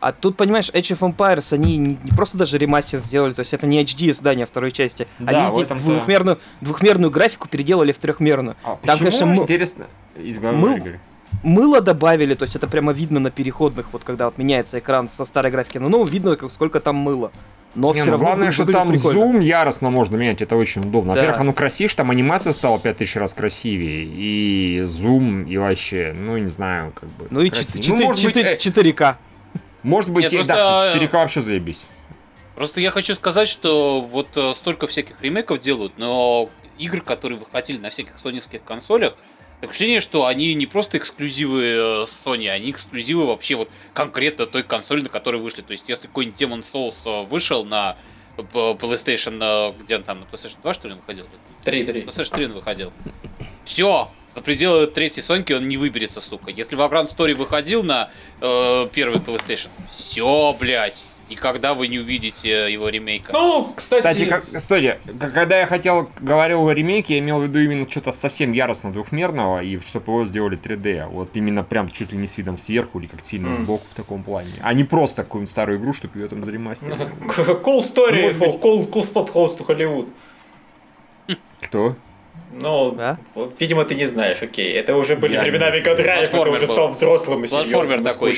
[0.00, 3.66] а тут, понимаешь, Age of Empires, они не, просто даже ремастер сделали, то есть это
[3.66, 5.06] не HD издание второй части.
[5.18, 8.56] Да, они в здесь двухмерную, двухмерную графику переделали в трехмерную.
[8.62, 9.86] А Там, почему, конечно, мы- интересно,
[10.16, 11.00] из головы мы-.
[11.42, 15.24] Мыло добавили, то есть это прямо видно на переходных, вот когда вот меняется экран со
[15.24, 17.32] старой графики, но ну, видно, как, сколько там мыла.
[17.74, 19.20] Но Не, все ну, равно главное, что там прикольно.
[19.20, 21.14] зум яростно можно менять, это очень удобно.
[21.14, 21.20] Да.
[21.20, 26.46] Во-первых, оно красивее, там анимация стала 5000 раз красивее, и зум, и вообще, ну, не
[26.46, 27.26] знаю, как бы.
[27.30, 27.82] Ну и красивее.
[27.82, 29.16] 4, Ну, может быть, э, 4К.
[29.82, 31.84] может быть, Нет, и- просто, да, э, 4К вообще заебись.
[32.54, 37.78] Просто я хочу сказать, что вот э, столько всяких ремейков делают, но игр, которые выходили
[37.78, 39.14] на всяких соневских консолях,
[39.70, 45.02] ощущение, что они не просто эксклюзивы э, Sony, они эксклюзивы вообще вот конкретно той консоли,
[45.02, 45.62] на которой вышли.
[45.62, 47.96] То есть, если какой-нибудь Demon Souls э, вышел на
[48.36, 51.26] э, PlayStation, где он там, на PlayStation 2, что ли, он выходил?
[51.64, 52.06] 3-3.
[52.06, 52.92] PlayStation 3 он выходил.
[53.64, 56.50] Все, за пределы третьей Соньки он не выберется, сука.
[56.50, 58.10] Если Vagrant Story выходил на
[58.40, 61.00] э, первый PlayStation, все, блядь,
[61.30, 63.32] никогда вы не увидите его ремейка.
[63.32, 67.58] Ну, кстати, Кстати, как, кстати, когда я хотел, говорил о ремейке, я имел в виду
[67.60, 71.06] именно что-то совсем яростно двухмерного, и чтобы его сделали 3D.
[71.08, 73.64] Вот именно прям чуть ли не с видом сверху, или как сильно Мгм.
[73.64, 74.52] сбоку в таком плане.
[74.62, 77.08] А не просто какую-нибудь старую игру, чтобы ее там заремастерили.
[77.62, 80.08] cool story, быть- cool, cool spot host to Hollywood.
[81.60, 81.96] Кто?
[82.52, 83.18] Ну, Да?
[83.58, 84.72] видимо, ты не знаешь, окей.
[84.74, 86.66] Это уже были Я времена Мегадрайв, это уже был.
[86.66, 88.32] стал взрослым и серьезным и такой.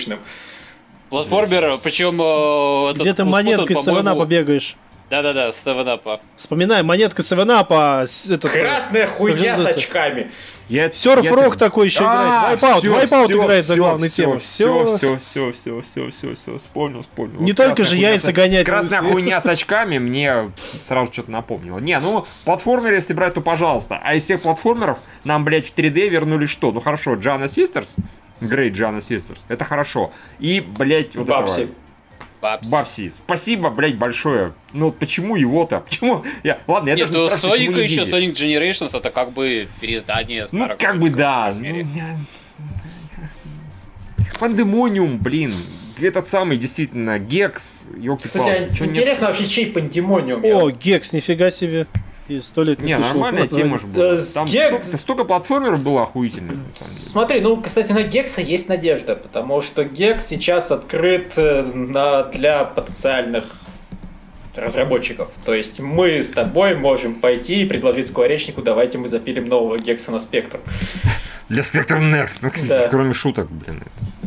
[1.11, 2.21] Платформер, причем...
[2.21, 4.77] э, этот Где ты Cool Spot, монеткой он, с 7 по-моему- побегаешь.
[5.09, 8.53] Да-да-да, с 7 Вспоминай, монетка 7 а с- этот...
[8.57, 10.33] э, Красная хуйня с очками.
[10.69, 12.61] Я, Серф я- Рок такой еще А, играет.
[12.61, 14.39] Вайпаут, Вайпаут играет за главную тему.
[14.39, 15.17] Все, Все.
[15.17, 17.41] все, все, все, все, все, вспомнил, вспомнил.
[17.41, 18.67] Не только же яйца гонять.
[18.67, 21.79] Красная хуйня с очками мне сразу что-то напомнила.
[21.79, 24.01] Не, ну, платформер, если брать, то пожалуйста.
[24.03, 26.73] А из всех платформеров нам, блядь, в 3D вернули что?
[26.73, 27.95] Ну хорошо, Джана Систерс,
[28.41, 29.41] Great Giana Sisters.
[29.49, 30.13] Это хорошо.
[30.39, 31.63] И, блядь, вот Бабси.
[31.63, 31.75] этого-
[32.43, 32.69] Бабс.
[32.69, 33.11] Бабси.
[33.11, 34.53] Спасибо, блядь, большое.
[34.73, 35.81] Ну, почему его-то?
[35.81, 36.25] Почему?
[36.45, 36.59] Я...
[36.67, 38.43] Ладно, я Нет, даже не ну спрашиваю, почему Соника не еще.
[38.43, 38.61] Sonic
[38.93, 41.53] Generations, это как бы переиздание Ну, как бы да.
[41.59, 41.87] Ну.
[44.39, 45.53] Пандемониум, блин.
[45.99, 50.45] Этот самый, действительно, Гекс, елки Кстати, а интересно вообще, чей пандемониум?
[50.45, 51.87] О, Гекс, нифига себе.
[52.29, 54.17] И сто лет не Не, нормальная тема же была.
[54.19, 56.57] С Там Гекс- столько, столько платформеров было охуительных.
[56.77, 62.65] Смотри, ну, кстати, на Гекса есть надежда, потому что Гекс сейчас открыт э, на, для
[62.65, 63.45] потенциальных
[64.57, 65.29] разработчиков.
[65.45, 70.11] То есть мы с тобой можем пойти и предложить скворечнику, давайте мы запилим нового Гекса
[70.13, 70.61] на спектр.
[71.49, 72.89] Для Spectrum Next, ну, кстати, Да.
[72.89, 73.83] кроме шуток, блин.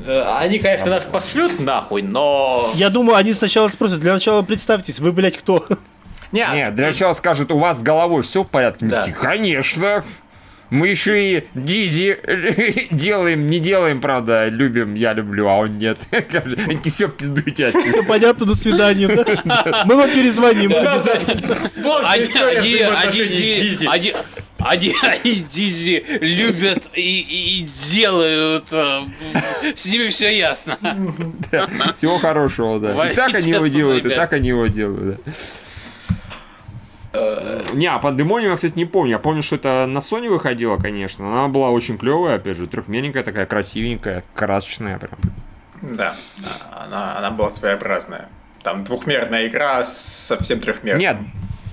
[0.06, 2.70] Э, Они, конечно, нас пошлют нахуй, но...
[2.76, 5.66] Я думаю, они сначала спросят, для начала представьтесь, вы, блядь, кто?
[6.32, 8.86] Не, Нет, для начала скажут, у вас с головой все в порядке?
[8.86, 8.98] Да.
[9.04, 10.04] такие, конечно.
[10.70, 12.20] Мы еще и Дизи
[12.92, 15.98] делаем, не делаем, правда, любим, я люблю, а он нет.
[16.86, 18.04] Все пиздуйте Все отсюда.
[18.04, 19.84] понятно, до свидания, да?
[19.86, 20.70] Мы вам перезвоним.
[21.68, 23.88] сложная Они, история они, они, с Дизи.
[23.88, 24.14] они,
[24.60, 28.68] они, они Дизи любят и, делают.
[28.72, 29.02] э,
[29.74, 30.78] С ними все ясно.
[31.96, 33.10] Всего хорошего, да.
[33.10, 35.32] И так они его делают, и так они его делают, да.
[37.14, 39.12] Э, Не, а Пандемониум я, кстати, не помню.
[39.12, 41.26] Я помню, что это на Sony выходила, конечно.
[41.28, 45.18] Она была очень клевая, опять же, трехмерненькая такая, красивенькая, красочная прям.
[45.82, 46.16] Да,
[46.72, 48.30] она, она была своеобразная.
[48.64, 51.00] Там двухмерная игра совсем трехмерной.
[51.02, 51.18] Нет,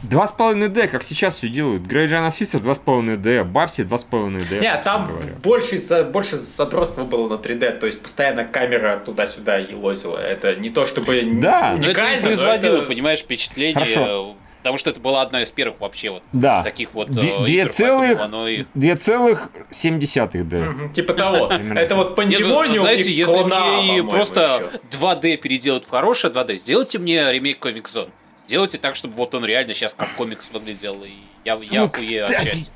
[0.08, 1.82] 2,5D, как сейчас все делают.
[1.82, 4.60] Grey Giant Sister 2,5D, Бабси 2,5D.
[4.60, 5.10] Нет, там
[5.42, 10.18] больше, больше задротства было на 3D, то есть постоянно камера туда-сюда и лозила.
[10.18, 11.72] Это не то чтобы Да.
[11.72, 13.74] Но это уникально, не но производило, это- понимаешь, впечатление.
[13.74, 14.36] Хорошо.
[14.66, 16.64] Потому что это была одна из первых вообще вот Да.
[16.64, 20.58] таких вот Две- э, две целых- оно и- 2,7 D.
[20.58, 21.46] Мгм, Типа того.
[21.76, 24.80] Это вот пандемониум знаете, и если клона, просто еще.
[24.98, 28.08] 2D переделать в хорошее 2D, сделайте мне ремейк Comic Zone.
[28.48, 30.94] Сделайте так, чтобы вот он реально сейчас как комикс выглядел.
[31.04, 31.10] И
[31.44, 32.66] я, я Ну, охуею кстати,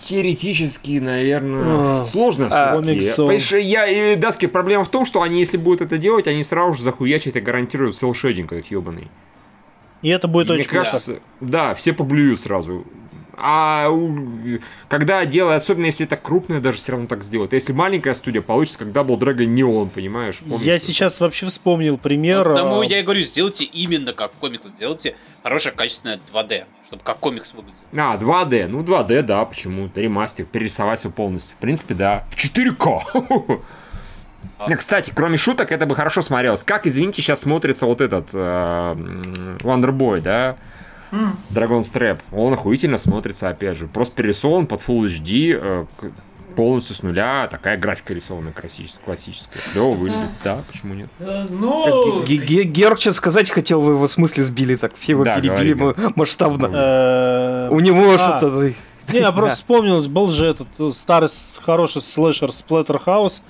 [0.00, 2.74] теоретически, наверное, А, сложно а,
[3.40, 6.74] что я и Даски проблема в том, что они, если будут это делать, они сразу
[6.74, 9.08] же захуячат и гарантируют селшейдинг этот ебаный.
[10.02, 12.84] И это будет Мне очень кажется, да, все поблюют сразу.
[13.40, 13.88] А
[14.88, 17.52] когда делают, особенно если это крупное, даже все равно так сделают.
[17.52, 20.40] Если маленькая студия, получится, как Double Dragon Neon, понимаешь?
[20.40, 20.66] Помните?
[20.66, 22.48] Я сейчас вообще вспомнил пример.
[22.48, 27.02] Ну, Потому а, я и говорю, сделайте именно как комикс, сделайте хорошее качественное 2D, чтобы
[27.04, 27.78] как комикс выглядел.
[27.92, 28.66] А, 2D.
[28.66, 29.88] Ну, 2D, да, почему?
[29.94, 31.56] Ремастер, перерисовать все полностью.
[31.56, 32.26] В принципе, да.
[32.30, 33.60] В 4К.
[34.68, 36.62] Не, Кстати, кроме шуток, это бы хорошо смотрелось.
[36.62, 38.38] Как, извините, сейчас смотрится вот этот э,
[39.60, 40.56] Wonder Boy, да?
[41.50, 42.18] Dragon Strap.
[42.32, 43.86] Он охуительно смотрится, опять же.
[43.86, 45.86] Просто перерисован под Full HD, э,
[46.54, 47.48] полностью с нуля.
[47.50, 49.02] Такая графика рисована классическая.
[49.04, 49.60] классическая.
[49.72, 50.30] Клево выглядит.
[50.44, 51.08] Да, почему нет?
[51.18, 55.12] Э, Ну, Ге- Ге- Георг что сказать хотел, вы его в смысле сбили так, все
[55.12, 55.72] его перебили
[56.16, 56.66] масштабно.
[56.72, 58.72] э, У него а, что-то...
[59.12, 61.30] Не, я просто вспомнил, был же этот э, старый
[61.64, 63.42] хороший слэшер Splatterhouse,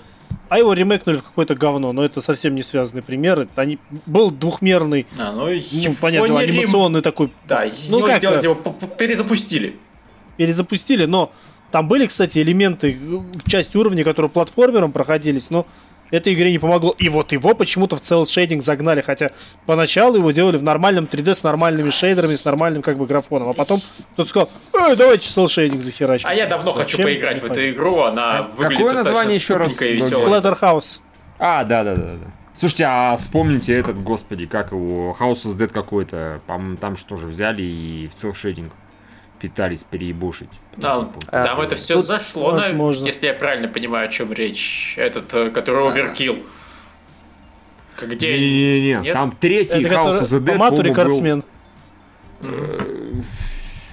[0.48, 3.40] а его ремейкнули в какое-то говно, но это совсем не связанный пример.
[3.40, 3.78] Это они...
[4.06, 9.76] Был двухмерный, а, ну, ну, понятно, рем- анимационный такой, Да, Ну, как сделать его перезапустили.
[10.36, 11.32] перезапустили, но
[11.70, 12.98] там были, кстати, элементы,
[13.46, 15.66] часть уровней, которые платформером проходились, но
[16.10, 16.94] этой игре не помогло.
[16.98, 19.28] И вот его почему-то в цел шейдинг загнали, хотя
[19.66, 23.52] поначалу его делали в нормальном 3D с нормальными шейдерами, с нормальным как бы графоном, а
[23.52, 23.78] потом
[24.12, 26.28] кто-то сказал, эй, давайте цел шейдинг захерачим.
[26.28, 27.04] А я давно хочу Зачем?
[27.04, 29.82] поиграть в эту игру, она выглядит какое достаточно название еще раз?
[29.82, 29.98] и.
[29.98, 31.00] Splatterhouse.
[31.38, 32.30] А, да, да, да, да.
[32.54, 37.28] Слушайте, а вспомните этот, господи, как его, House is Dead какой-то, по-моему, там что же
[37.28, 38.72] взяли и в целшейдинг
[39.40, 40.48] пытались переебушить.
[40.76, 43.06] Да, А, там это все зашло, на- возможно.
[43.06, 44.94] если я правильно понимаю, о чем речь.
[44.96, 46.38] Этот, э, который оверкил.
[48.00, 48.38] Где...
[48.38, 49.12] Не-не-не, Нет?
[49.12, 51.44] там третий Это House который is the по Dead, мату по-моему, был- рекордсмен.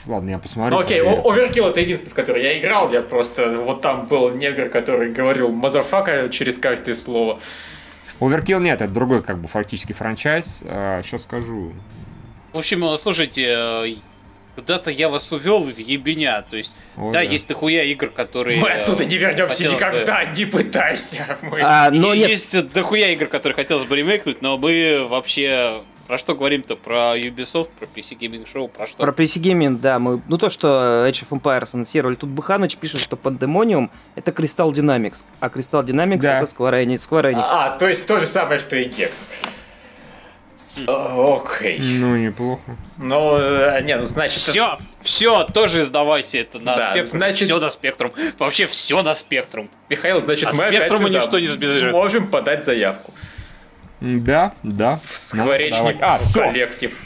[0.06, 0.78] Ладно, я посмотрю.
[0.78, 2.92] Ну окей, Оверкилл это единственный, в который я играл.
[2.94, 3.58] Я просто...
[3.60, 7.40] Вот там был негр, который говорил мазафака через каждое слово.
[8.20, 10.60] Overkill нет, это другой как бы фактически франчайз.
[10.62, 11.74] сейчас скажу.
[12.54, 13.96] В общем, э, слушайте, э,
[14.56, 16.44] куда-то я вас увел в ебеня.
[16.50, 17.22] То есть, Ой, да, да.
[17.22, 18.60] есть дохуя игр, которые...
[18.60, 21.38] Мы э, оттуда не вернемся хотелось бы- никогда, не пытайся.
[21.42, 21.60] Мы...
[21.62, 25.84] А, но нет, Есть дохуя игр, которые хотелось бы ремейкнуть, но мы вообще...
[26.08, 26.76] Про что говорим-то?
[26.76, 28.98] Про Ubisoft, про PC Gaming Show, про что?
[28.98, 33.00] про PC Gaming, да, мы, ну то, что Age of Empires анонсировали, тут Буханыч пишет,
[33.00, 36.42] что Pandemonium это Crystal Dynamics, а Crystal Dynamics Да.
[36.42, 36.98] это Square Enix.
[37.10, 37.44] Square Enix.
[37.50, 39.28] А, то есть то же самое, что и Гекс.
[40.88, 41.80] Окей.
[42.00, 42.78] Ну, неплохо.
[42.98, 44.40] Ну, э, не, ну значит...
[44.40, 47.06] Все, это- все, тоже сдавайся это на Да, спектрум.
[47.20, 48.14] значит- Все на спектрум.
[48.40, 49.70] Вообще все на спектрум.
[49.90, 51.92] Михаил, значит, А мы опять спектруму туда ничто не сбежит.
[51.92, 53.14] можем подать заявку
[54.02, 55.00] Да, да.
[55.04, 56.42] в скворечник А, все.
[56.42, 57.00] коллектив.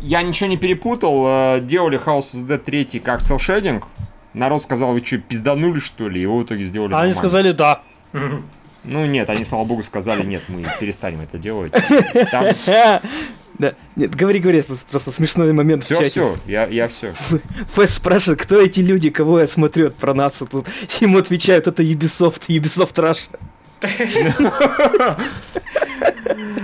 [0.00, 1.24] Я ничего не перепутал.
[1.56, 3.86] э, Делали House of Dead 3 как селшейдинг.
[4.34, 6.20] Народ сказал, вы что, пизданули, что ли?
[6.20, 7.14] Его в итоге сделали А они нормально.
[7.18, 7.82] сказали да.
[8.84, 11.72] Ну нет, они, слава богу, сказали, нет, мы перестанем это делать.
[12.30, 12.46] Там
[13.58, 16.10] Да, нет, говори, говори, это просто смешной момент в все, чате.
[16.10, 17.12] все, я, я все.
[17.74, 20.66] Фэс спрашивает, кто эти люди, кого я смотрю от про нас тут.
[21.00, 23.28] Ему отвечают, это Ubisoft, Ubisoft Russia.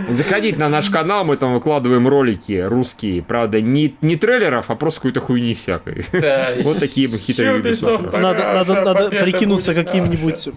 [0.09, 3.23] Заходите на наш канал, мы там выкладываем ролики русские.
[3.23, 6.07] Правда, не, не трейлеров, а просто какой-то хуйни всякой.
[6.13, 6.49] Да.
[6.63, 10.49] Вот такие мы хитрые Ubisoft Надо, надо, прикинуться каким-нибудь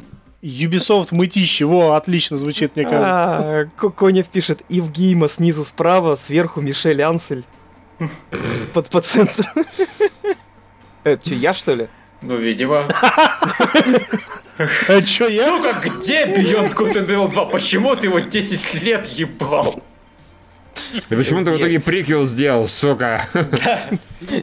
[0.41, 1.65] Ubisoft мытище.
[1.65, 3.03] Во, отлично звучит, мне кажется.
[3.05, 7.43] А, Ко- Конев пишет Ивгима снизу справа, сверху Мишель Ансель.
[8.73, 9.43] Под, по центру.
[11.03, 11.87] Это что, я что ли?
[12.23, 12.87] Ну, видимо.
[14.87, 15.45] А чё я?
[15.45, 17.45] Сука, где Beyond Good and Evil 2?
[17.45, 19.81] Почему ты его 10 лет ебал?
[20.93, 23.27] И почему ты в итоге приквел сделал, сука?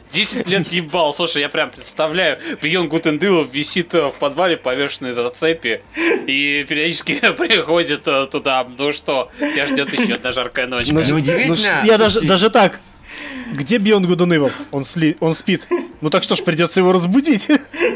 [0.09, 1.13] 10 лет ебал.
[1.13, 7.19] Слушай, я прям представляю, Бьон Гутендылов висит э, в подвале, повешенный за цепи, и периодически
[7.37, 8.67] приходит э, туда.
[8.77, 10.87] Ну что, тебя ждет еще одна жаркая ночь.
[10.87, 11.81] Ну, Ну, удивительно.
[11.85, 12.79] Я даже, даже так.
[13.53, 14.53] Где Бион Гудунывов?
[14.71, 15.17] Он, сли...
[15.19, 15.67] он спит.
[16.01, 17.47] Ну так что ж, придется его разбудить.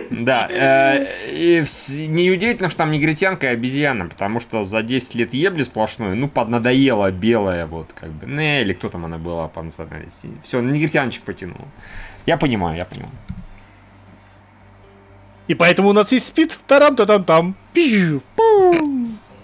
[0.10, 1.64] Да, э, и
[2.08, 7.12] неудивительно, что там негритянка и обезьяна, потому что за 10 лет ебли сплошной, ну, поднадоела
[7.12, 10.30] белая, вот, как бы, не, или кто там она была по национальности.
[10.44, 11.68] Все, негритянчик потянул.
[12.26, 13.14] Я понимаю, я понимаю.
[15.48, 16.58] И поэтому у нас есть спит.
[16.68, 17.56] Тарам-та-там-там.
[17.74, 18.22] Пиу.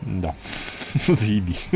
[0.02, 0.34] Да.
[1.08, 1.68] Заебись.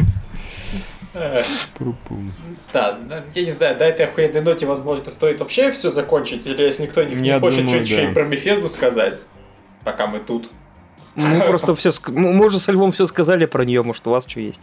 [2.74, 2.98] Да,
[3.36, 7.04] я не знаю, до этой охуенной ноте, возможно, стоит вообще все закончить, или если никто
[7.04, 9.20] не, хочет что-нибудь еще и про Мефезду сказать,
[9.84, 10.50] пока мы тут.
[11.16, 11.92] Мы просто все...
[12.08, 14.60] Мы уже со Львом все сказали про нее, может, у вас что есть.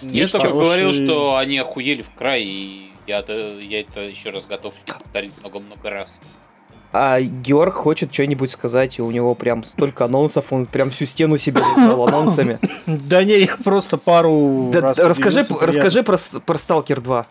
[0.00, 4.46] Я только говорил, что они охуели в край, и я, это- я это еще раз
[4.46, 6.20] готов повторить много-много раз.
[6.92, 11.38] А Георг хочет что-нибудь сказать, и у него прям столько анонсов, он прям всю стену
[11.38, 12.58] себе рисовал анонсами.
[12.86, 17.26] Да не, я просто пару Да, раз расскажи, удивился, расскажи про, про Сталкер 2.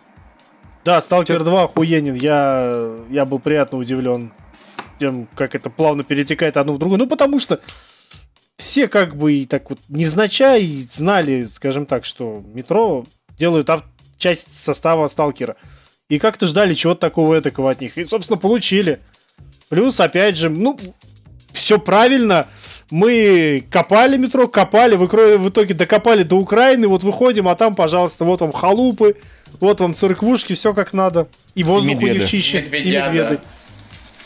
[0.83, 2.15] Да, Сталкер 2 охуенен.
[2.15, 4.31] Я, я был приятно удивлен
[4.99, 6.97] тем, как это плавно перетекает одно в другое.
[6.97, 7.59] Ну, потому что
[8.57, 13.05] все как бы и так вот невзначай знали, скажем так, что метро
[13.37, 13.83] делают ав-
[14.17, 15.55] часть состава Сталкера.
[16.09, 17.97] И как-то ждали чего-то такого этакого от них.
[17.99, 19.01] И, собственно, получили.
[19.71, 20.77] Плюс, опять же, ну,
[21.53, 22.47] все правильно.
[22.89, 28.41] Мы копали метро, копали, в, итоге докопали до Украины, вот выходим, а там, пожалуйста, вот
[28.41, 29.15] вам халупы,
[29.61, 31.29] вот вам церквушки, все как надо.
[31.55, 32.19] И воздух у медведы.
[32.19, 33.39] них чище, и Медведя, медведы.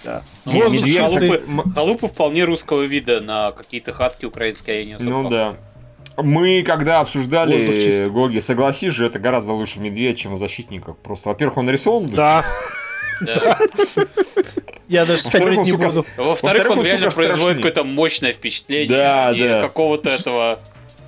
[0.04, 0.22] да.
[0.46, 0.52] Да.
[0.52, 1.30] Не, Воздух медведь- чистый.
[1.30, 5.54] Халупы, халупы вполне русского вида на какие-то хатки украинские, я не особо Ну да.
[6.18, 8.08] Мы, когда Воздух обсуждали.
[8.08, 10.98] Гоги, согласись же, это гораздо лучше медведь, чем у защитников.
[10.98, 12.08] Просто, во-первых, он нарисован.
[12.08, 12.44] Да,
[13.22, 13.55] Да.
[14.88, 16.06] Я даже спорить не буду.
[16.18, 18.88] Во-вторых, он реально производит какое-то мощное впечатление.
[18.90, 19.62] Да, и да.
[19.62, 20.60] какого-то этого,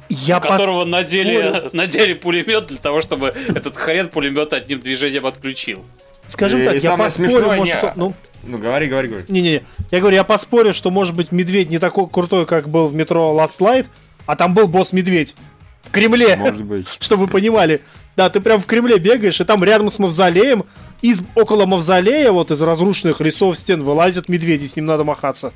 [0.09, 5.25] Я у которого пос- надели, надели пулемет для того, чтобы этот хрен пулемет одним движением
[5.25, 5.83] отключил.
[6.27, 8.13] Скажем И так, я самое поспорю, смешное, может, не- он- ну,
[8.43, 9.25] Ну, говори, говори, говори.
[9.29, 9.63] Не-не-не.
[9.91, 13.33] Я говорю, я поспорю, что может быть медведь не такой крутой, как был в метро
[13.37, 13.85] Last Light,
[14.25, 15.35] а там был босс-медведь.
[15.83, 16.35] В Кремле.
[16.35, 16.87] Может быть.
[16.99, 17.81] Чтобы вы понимали.
[18.17, 20.65] Да, ты прям в Кремле бегаешь, и там рядом с мавзолеем,
[21.01, 25.49] из, около мавзолея, вот из разрушенных лесов стен, вылазят медведи, с ним надо махаться.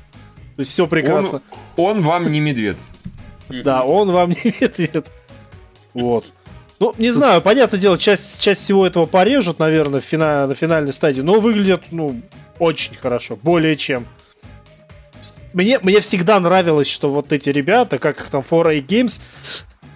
[0.56, 1.42] То есть все прекрасно.
[1.76, 2.76] Он, он вам не медведь.
[3.48, 5.06] Да, он вам не медведь.
[5.94, 6.26] Вот.
[6.78, 10.92] Ну, не знаю, понятное дело, часть, часть всего этого порежут, наверное, в фина- на финальной
[10.92, 12.20] стадии, но выглядит, ну,
[12.58, 14.06] очень хорошо, более чем.
[15.52, 19.20] Мне, мне всегда нравилось, что вот эти ребята, как их там 4A Games,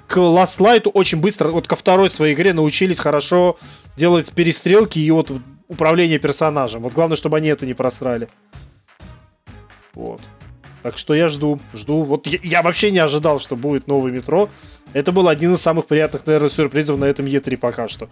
[0.06, 3.56] к Last Light очень быстро, вот ко второй своей игре научились хорошо
[3.96, 5.32] делать перестрелки и вот
[5.68, 6.82] управление персонажем.
[6.82, 8.28] Вот главное, чтобы они это не просрали.
[9.94, 10.20] Вот.
[10.82, 12.02] Так что я жду, жду.
[12.02, 14.48] Вот я, я вообще не ожидал, что будет новый метро.
[14.92, 18.08] Это был один из самых приятных, наверное, сюрпризов на этом E3 пока что.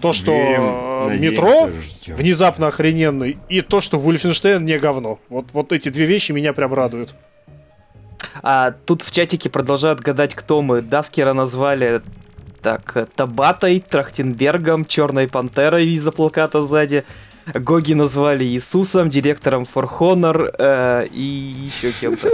[0.00, 2.16] То, что Верим, э, надеемся, метро ждем.
[2.16, 5.18] внезапно охрененный, и то, что Вульфенштейн не говно.
[5.28, 7.14] Вот, вот эти две вещи меня прям радуют.
[8.42, 10.80] А тут в чатике продолжают гадать, кто мы.
[10.80, 12.02] Даскера назвали
[12.62, 17.04] так, э, Табатой, Трахтенбергом, Черной Пантерой из-за плаката сзади.
[17.52, 21.22] Гоги назвали Иисусом, директором For Honor э, и
[21.66, 22.28] еще кем-то.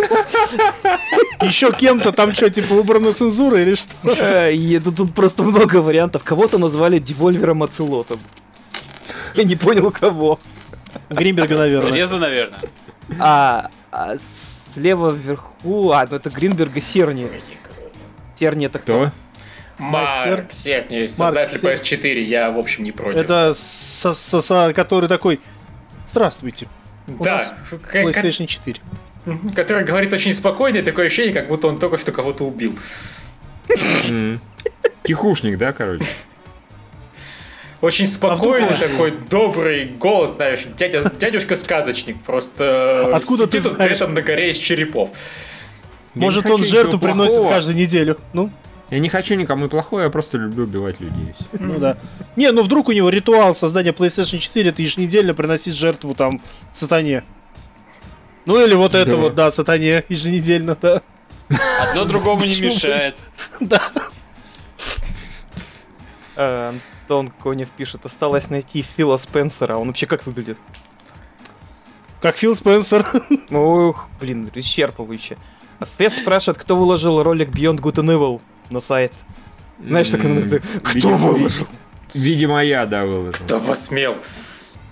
[1.41, 3.95] еще кем-то там что, типа выбрана цензура или что?
[4.21, 6.23] Э, тут просто много вариантов.
[6.25, 8.21] Кого-то назвали Девольвером Ацелотом.
[9.35, 10.39] Я не понял кого.
[11.09, 11.93] Гринберга, наверное.
[11.93, 12.61] Реза, наверное.
[13.19, 14.17] А, а
[14.75, 15.93] слева вверху...
[15.93, 17.31] А, ну это Гринберга Серни.
[18.39, 19.07] Серни это кто?
[19.07, 19.13] Кто?
[19.79, 23.21] Марк Серни, создатель Марк PS4, я, в общем, не против.
[23.21, 25.41] Это со- со- со- который такой...
[26.07, 26.67] Здравствуйте,
[27.07, 27.55] у да, нас
[27.93, 28.81] PlayStation 4.
[29.27, 29.51] Мгм.
[29.51, 32.79] который говорит очень спокойно, и такое ощущение, как будто он только что кого-то убил.
[35.03, 36.05] Тихушник, да, короче?
[37.81, 43.85] Очень спокойный он- такой добрый голос, знаешь, дядя, дядюшка-сказочник, просто Откуда сидит ты он при
[43.85, 43.93] знаешь?
[43.97, 45.11] этом на горе из черепов.
[46.15, 48.19] Может, он жертву приносит каждую неделю.
[48.33, 48.51] Ну,
[48.91, 51.35] Я не хочу никому плохого, я просто люблю убивать людей.
[51.53, 51.99] ну да.
[52.37, 56.41] Не, ну вдруг у него ритуал создания PlayStation 4 это еженедельно приносить жертву там
[56.73, 57.23] сатане.
[58.47, 59.17] Ну или вот это Да.
[59.19, 61.03] вот, да, сатане еженедельно, да.
[61.81, 63.15] Одно другому не мешает.
[63.61, 63.81] Да.
[66.37, 66.73] Э,
[67.03, 69.77] Антон Конев пишет, осталось найти Фила Спенсера.
[69.77, 70.59] Он вообще как выглядит?
[72.23, 73.07] Как Фил Спенсер.
[73.51, 75.37] Ух, блин, исчерпывающе.
[75.99, 78.41] Фес спрашивает, кто выложил ролик Beyond Good and Evil
[78.71, 79.13] на сайт.
[79.85, 81.67] Знаешь, так иногда, кто выложил?
[82.15, 83.45] Видимо, я, да, выложил.
[83.45, 84.17] Кто посмел?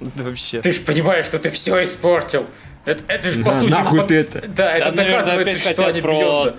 [0.00, 0.60] Да вообще.
[0.60, 2.46] Ты же понимаешь, что ты все испортил.
[2.84, 3.70] Это, это же по сути...
[3.70, 4.46] нахуй ты это?
[4.48, 6.56] Да, это доказывает хотят про- Бьонда.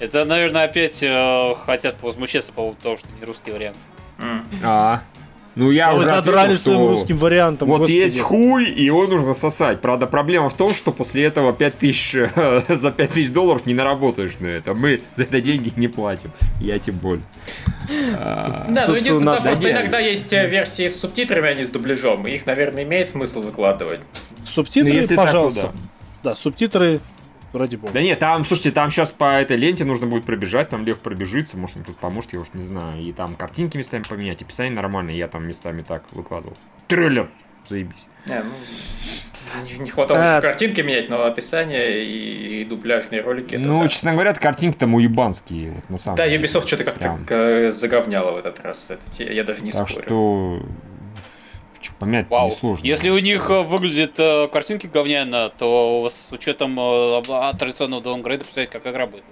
[0.00, 3.76] Это, наверное, опять э, хотят возмущаться по поводу того, что не русский вариант.
[4.62, 5.02] А,
[5.60, 7.68] ну я А вы уже задрали ответил, своим что русским вариантом.
[7.68, 7.96] Вот господи.
[7.98, 9.80] есть хуй, и его нужно сосать.
[9.80, 14.46] Правда, проблема в том, что после этого 5000, э, за 5000 долларов не наработаешь на
[14.46, 14.74] это.
[14.74, 16.30] Мы за это деньги не платим.
[16.60, 17.22] Я тем более.
[18.16, 21.64] А, Да, ну единственное, надо- просто Да, иногда есть э, версии с субтитрами, а не
[21.64, 22.26] с дубляжом.
[22.26, 24.00] Их, наверное, имеет смысл выкладывать.
[24.46, 25.72] Субтитры, Ну, пожалуйста.
[26.22, 27.00] Да, субтитры,
[27.52, 27.92] ради бога.
[27.92, 31.56] Да нет, там, слушайте, там сейчас по этой ленте нужно будет пробежать, там Лев пробежится,
[31.56, 33.00] может он тут поможет, я уж не знаю.
[33.02, 36.56] И там картинки местами поменять, описание нормальное, я там местами так выкладывал.
[36.88, 37.28] Трейлер,
[37.66, 38.06] заебись.
[38.26, 40.32] Не, ну, не, не хватало А.
[40.32, 43.54] еще картинки менять, но описание и, и дубляжные ролики.
[43.56, 43.88] это ну, да.
[43.88, 46.44] честно говоря, картинки там уебанские, вот, на самом Да, деле.
[46.44, 47.72] Ubisoft что-то как-то Прям.
[47.72, 48.90] заговняло в этот раз.
[48.90, 50.04] Это я даже не Так спорю.
[50.06, 50.62] что...
[51.80, 52.48] Чё, поменять Вау.
[52.50, 52.84] несложно.
[52.84, 58.40] Если у них э, выглядят э, картинки говняно, то с учетом э, а, традиционного даунгрейда,
[58.40, 59.24] представляете, как игра будет.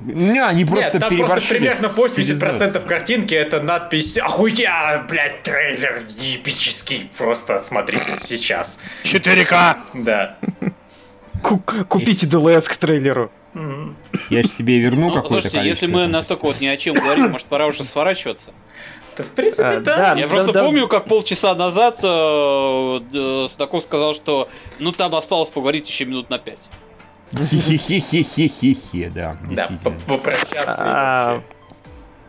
[0.00, 6.00] Не, они просто Нет, там просто примерно с 80% картинки это надпись «Охуя, блядь, трейлер
[6.34, 8.80] эпический, просто смотрите сейчас».
[9.04, 9.76] 4К!
[9.94, 10.38] Да.
[11.40, 13.30] Ку- Купите DLS к трейлеру.
[14.30, 17.30] Я же себе верну Ну, какое-то слушайте, если мы настолько вот ни о чем говорим,
[17.30, 18.52] может пора уже сворачиваться?
[19.16, 19.96] Да, в принципе, А, да.
[19.96, 20.14] да.
[20.14, 20.64] Я да, просто да.
[20.64, 24.48] помню, как полчаса назад э, д- Судаков сказал, что
[24.78, 26.58] ну там осталось поговорить еще минут на пять.
[27.32, 29.68] Хе-хе-хе-хе-хе, да, Да,
[30.06, 31.42] попрощаться А.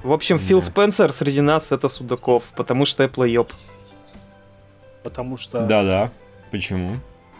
[0.03, 0.61] В общем, Фил.
[0.61, 3.53] Спенсер среди нас это Судаков, потому что Apple ёб.
[5.03, 5.61] Потому что...
[5.65, 6.09] Да-да.
[6.51, 6.97] Почему?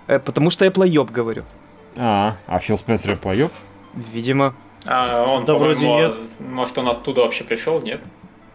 [0.07, 1.43] Э, потому что Apple ёб, говорю.
[1.97, 3.51] А, а Фил Спенсер поет?
[3.93, 4.55] Видимо.
[4.85, 8.01] А он, Да вроде по-моему, может, он оттуда вообще пришел, нет?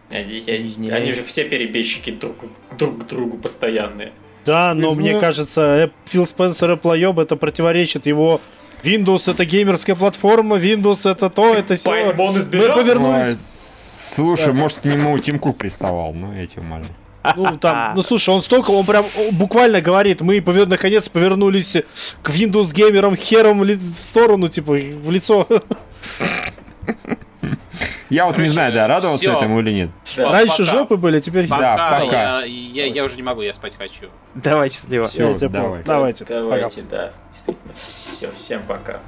[0.09, 0.89] Они, я- Не.
[0.89, 2.35] они же все перебежчики друг,
[2.77, 4.11] друг к другу постоянные.
[4.45, 8.41] Да, но Из мне кажется, Эп- Фил Спенсер Apple это противоречит его
[8.83, 11.89] Windows это геймерская платформа, Windows это то, это все.
[11.91, 12.41] Он Мы
[12.75, 13.39] повернулись.
[14.15, 16.87] Слушай, может к нему Тим Кук приставал, ну я тебя умоляю.
[17.35, 21.75] Ну, там, ну слушай, он столько, он прям о, буквально говорит, мы повер- наконец повернулись
[22.23, 25.45] к Windows геймерам хером ли- в сторону, типа, в лицо.
[28.09, 29.37] Я вот не Короче, знаю, да, радоваться всё.
[29.37, 29.89] этому или нет.
[30.03, 30.71] Всё, Раньше пока.
[30.71, 32.41] жопы были, теперь Пока, Да, пока.
[32.41, 34.07] Я, я, я уже не могу, я спать хочу.
[34.33, 35.07] Давай, счастливо.
[35.07, 35.83] Всё, Я тебя давай.
[35.83, 36.25] Давайте.
[36.25, 36.39] пока.
[36.41, 37.11] Давайте, да.
[37.31, 37.73] Действительно.
[37.75, 38.99] Все, всем пока.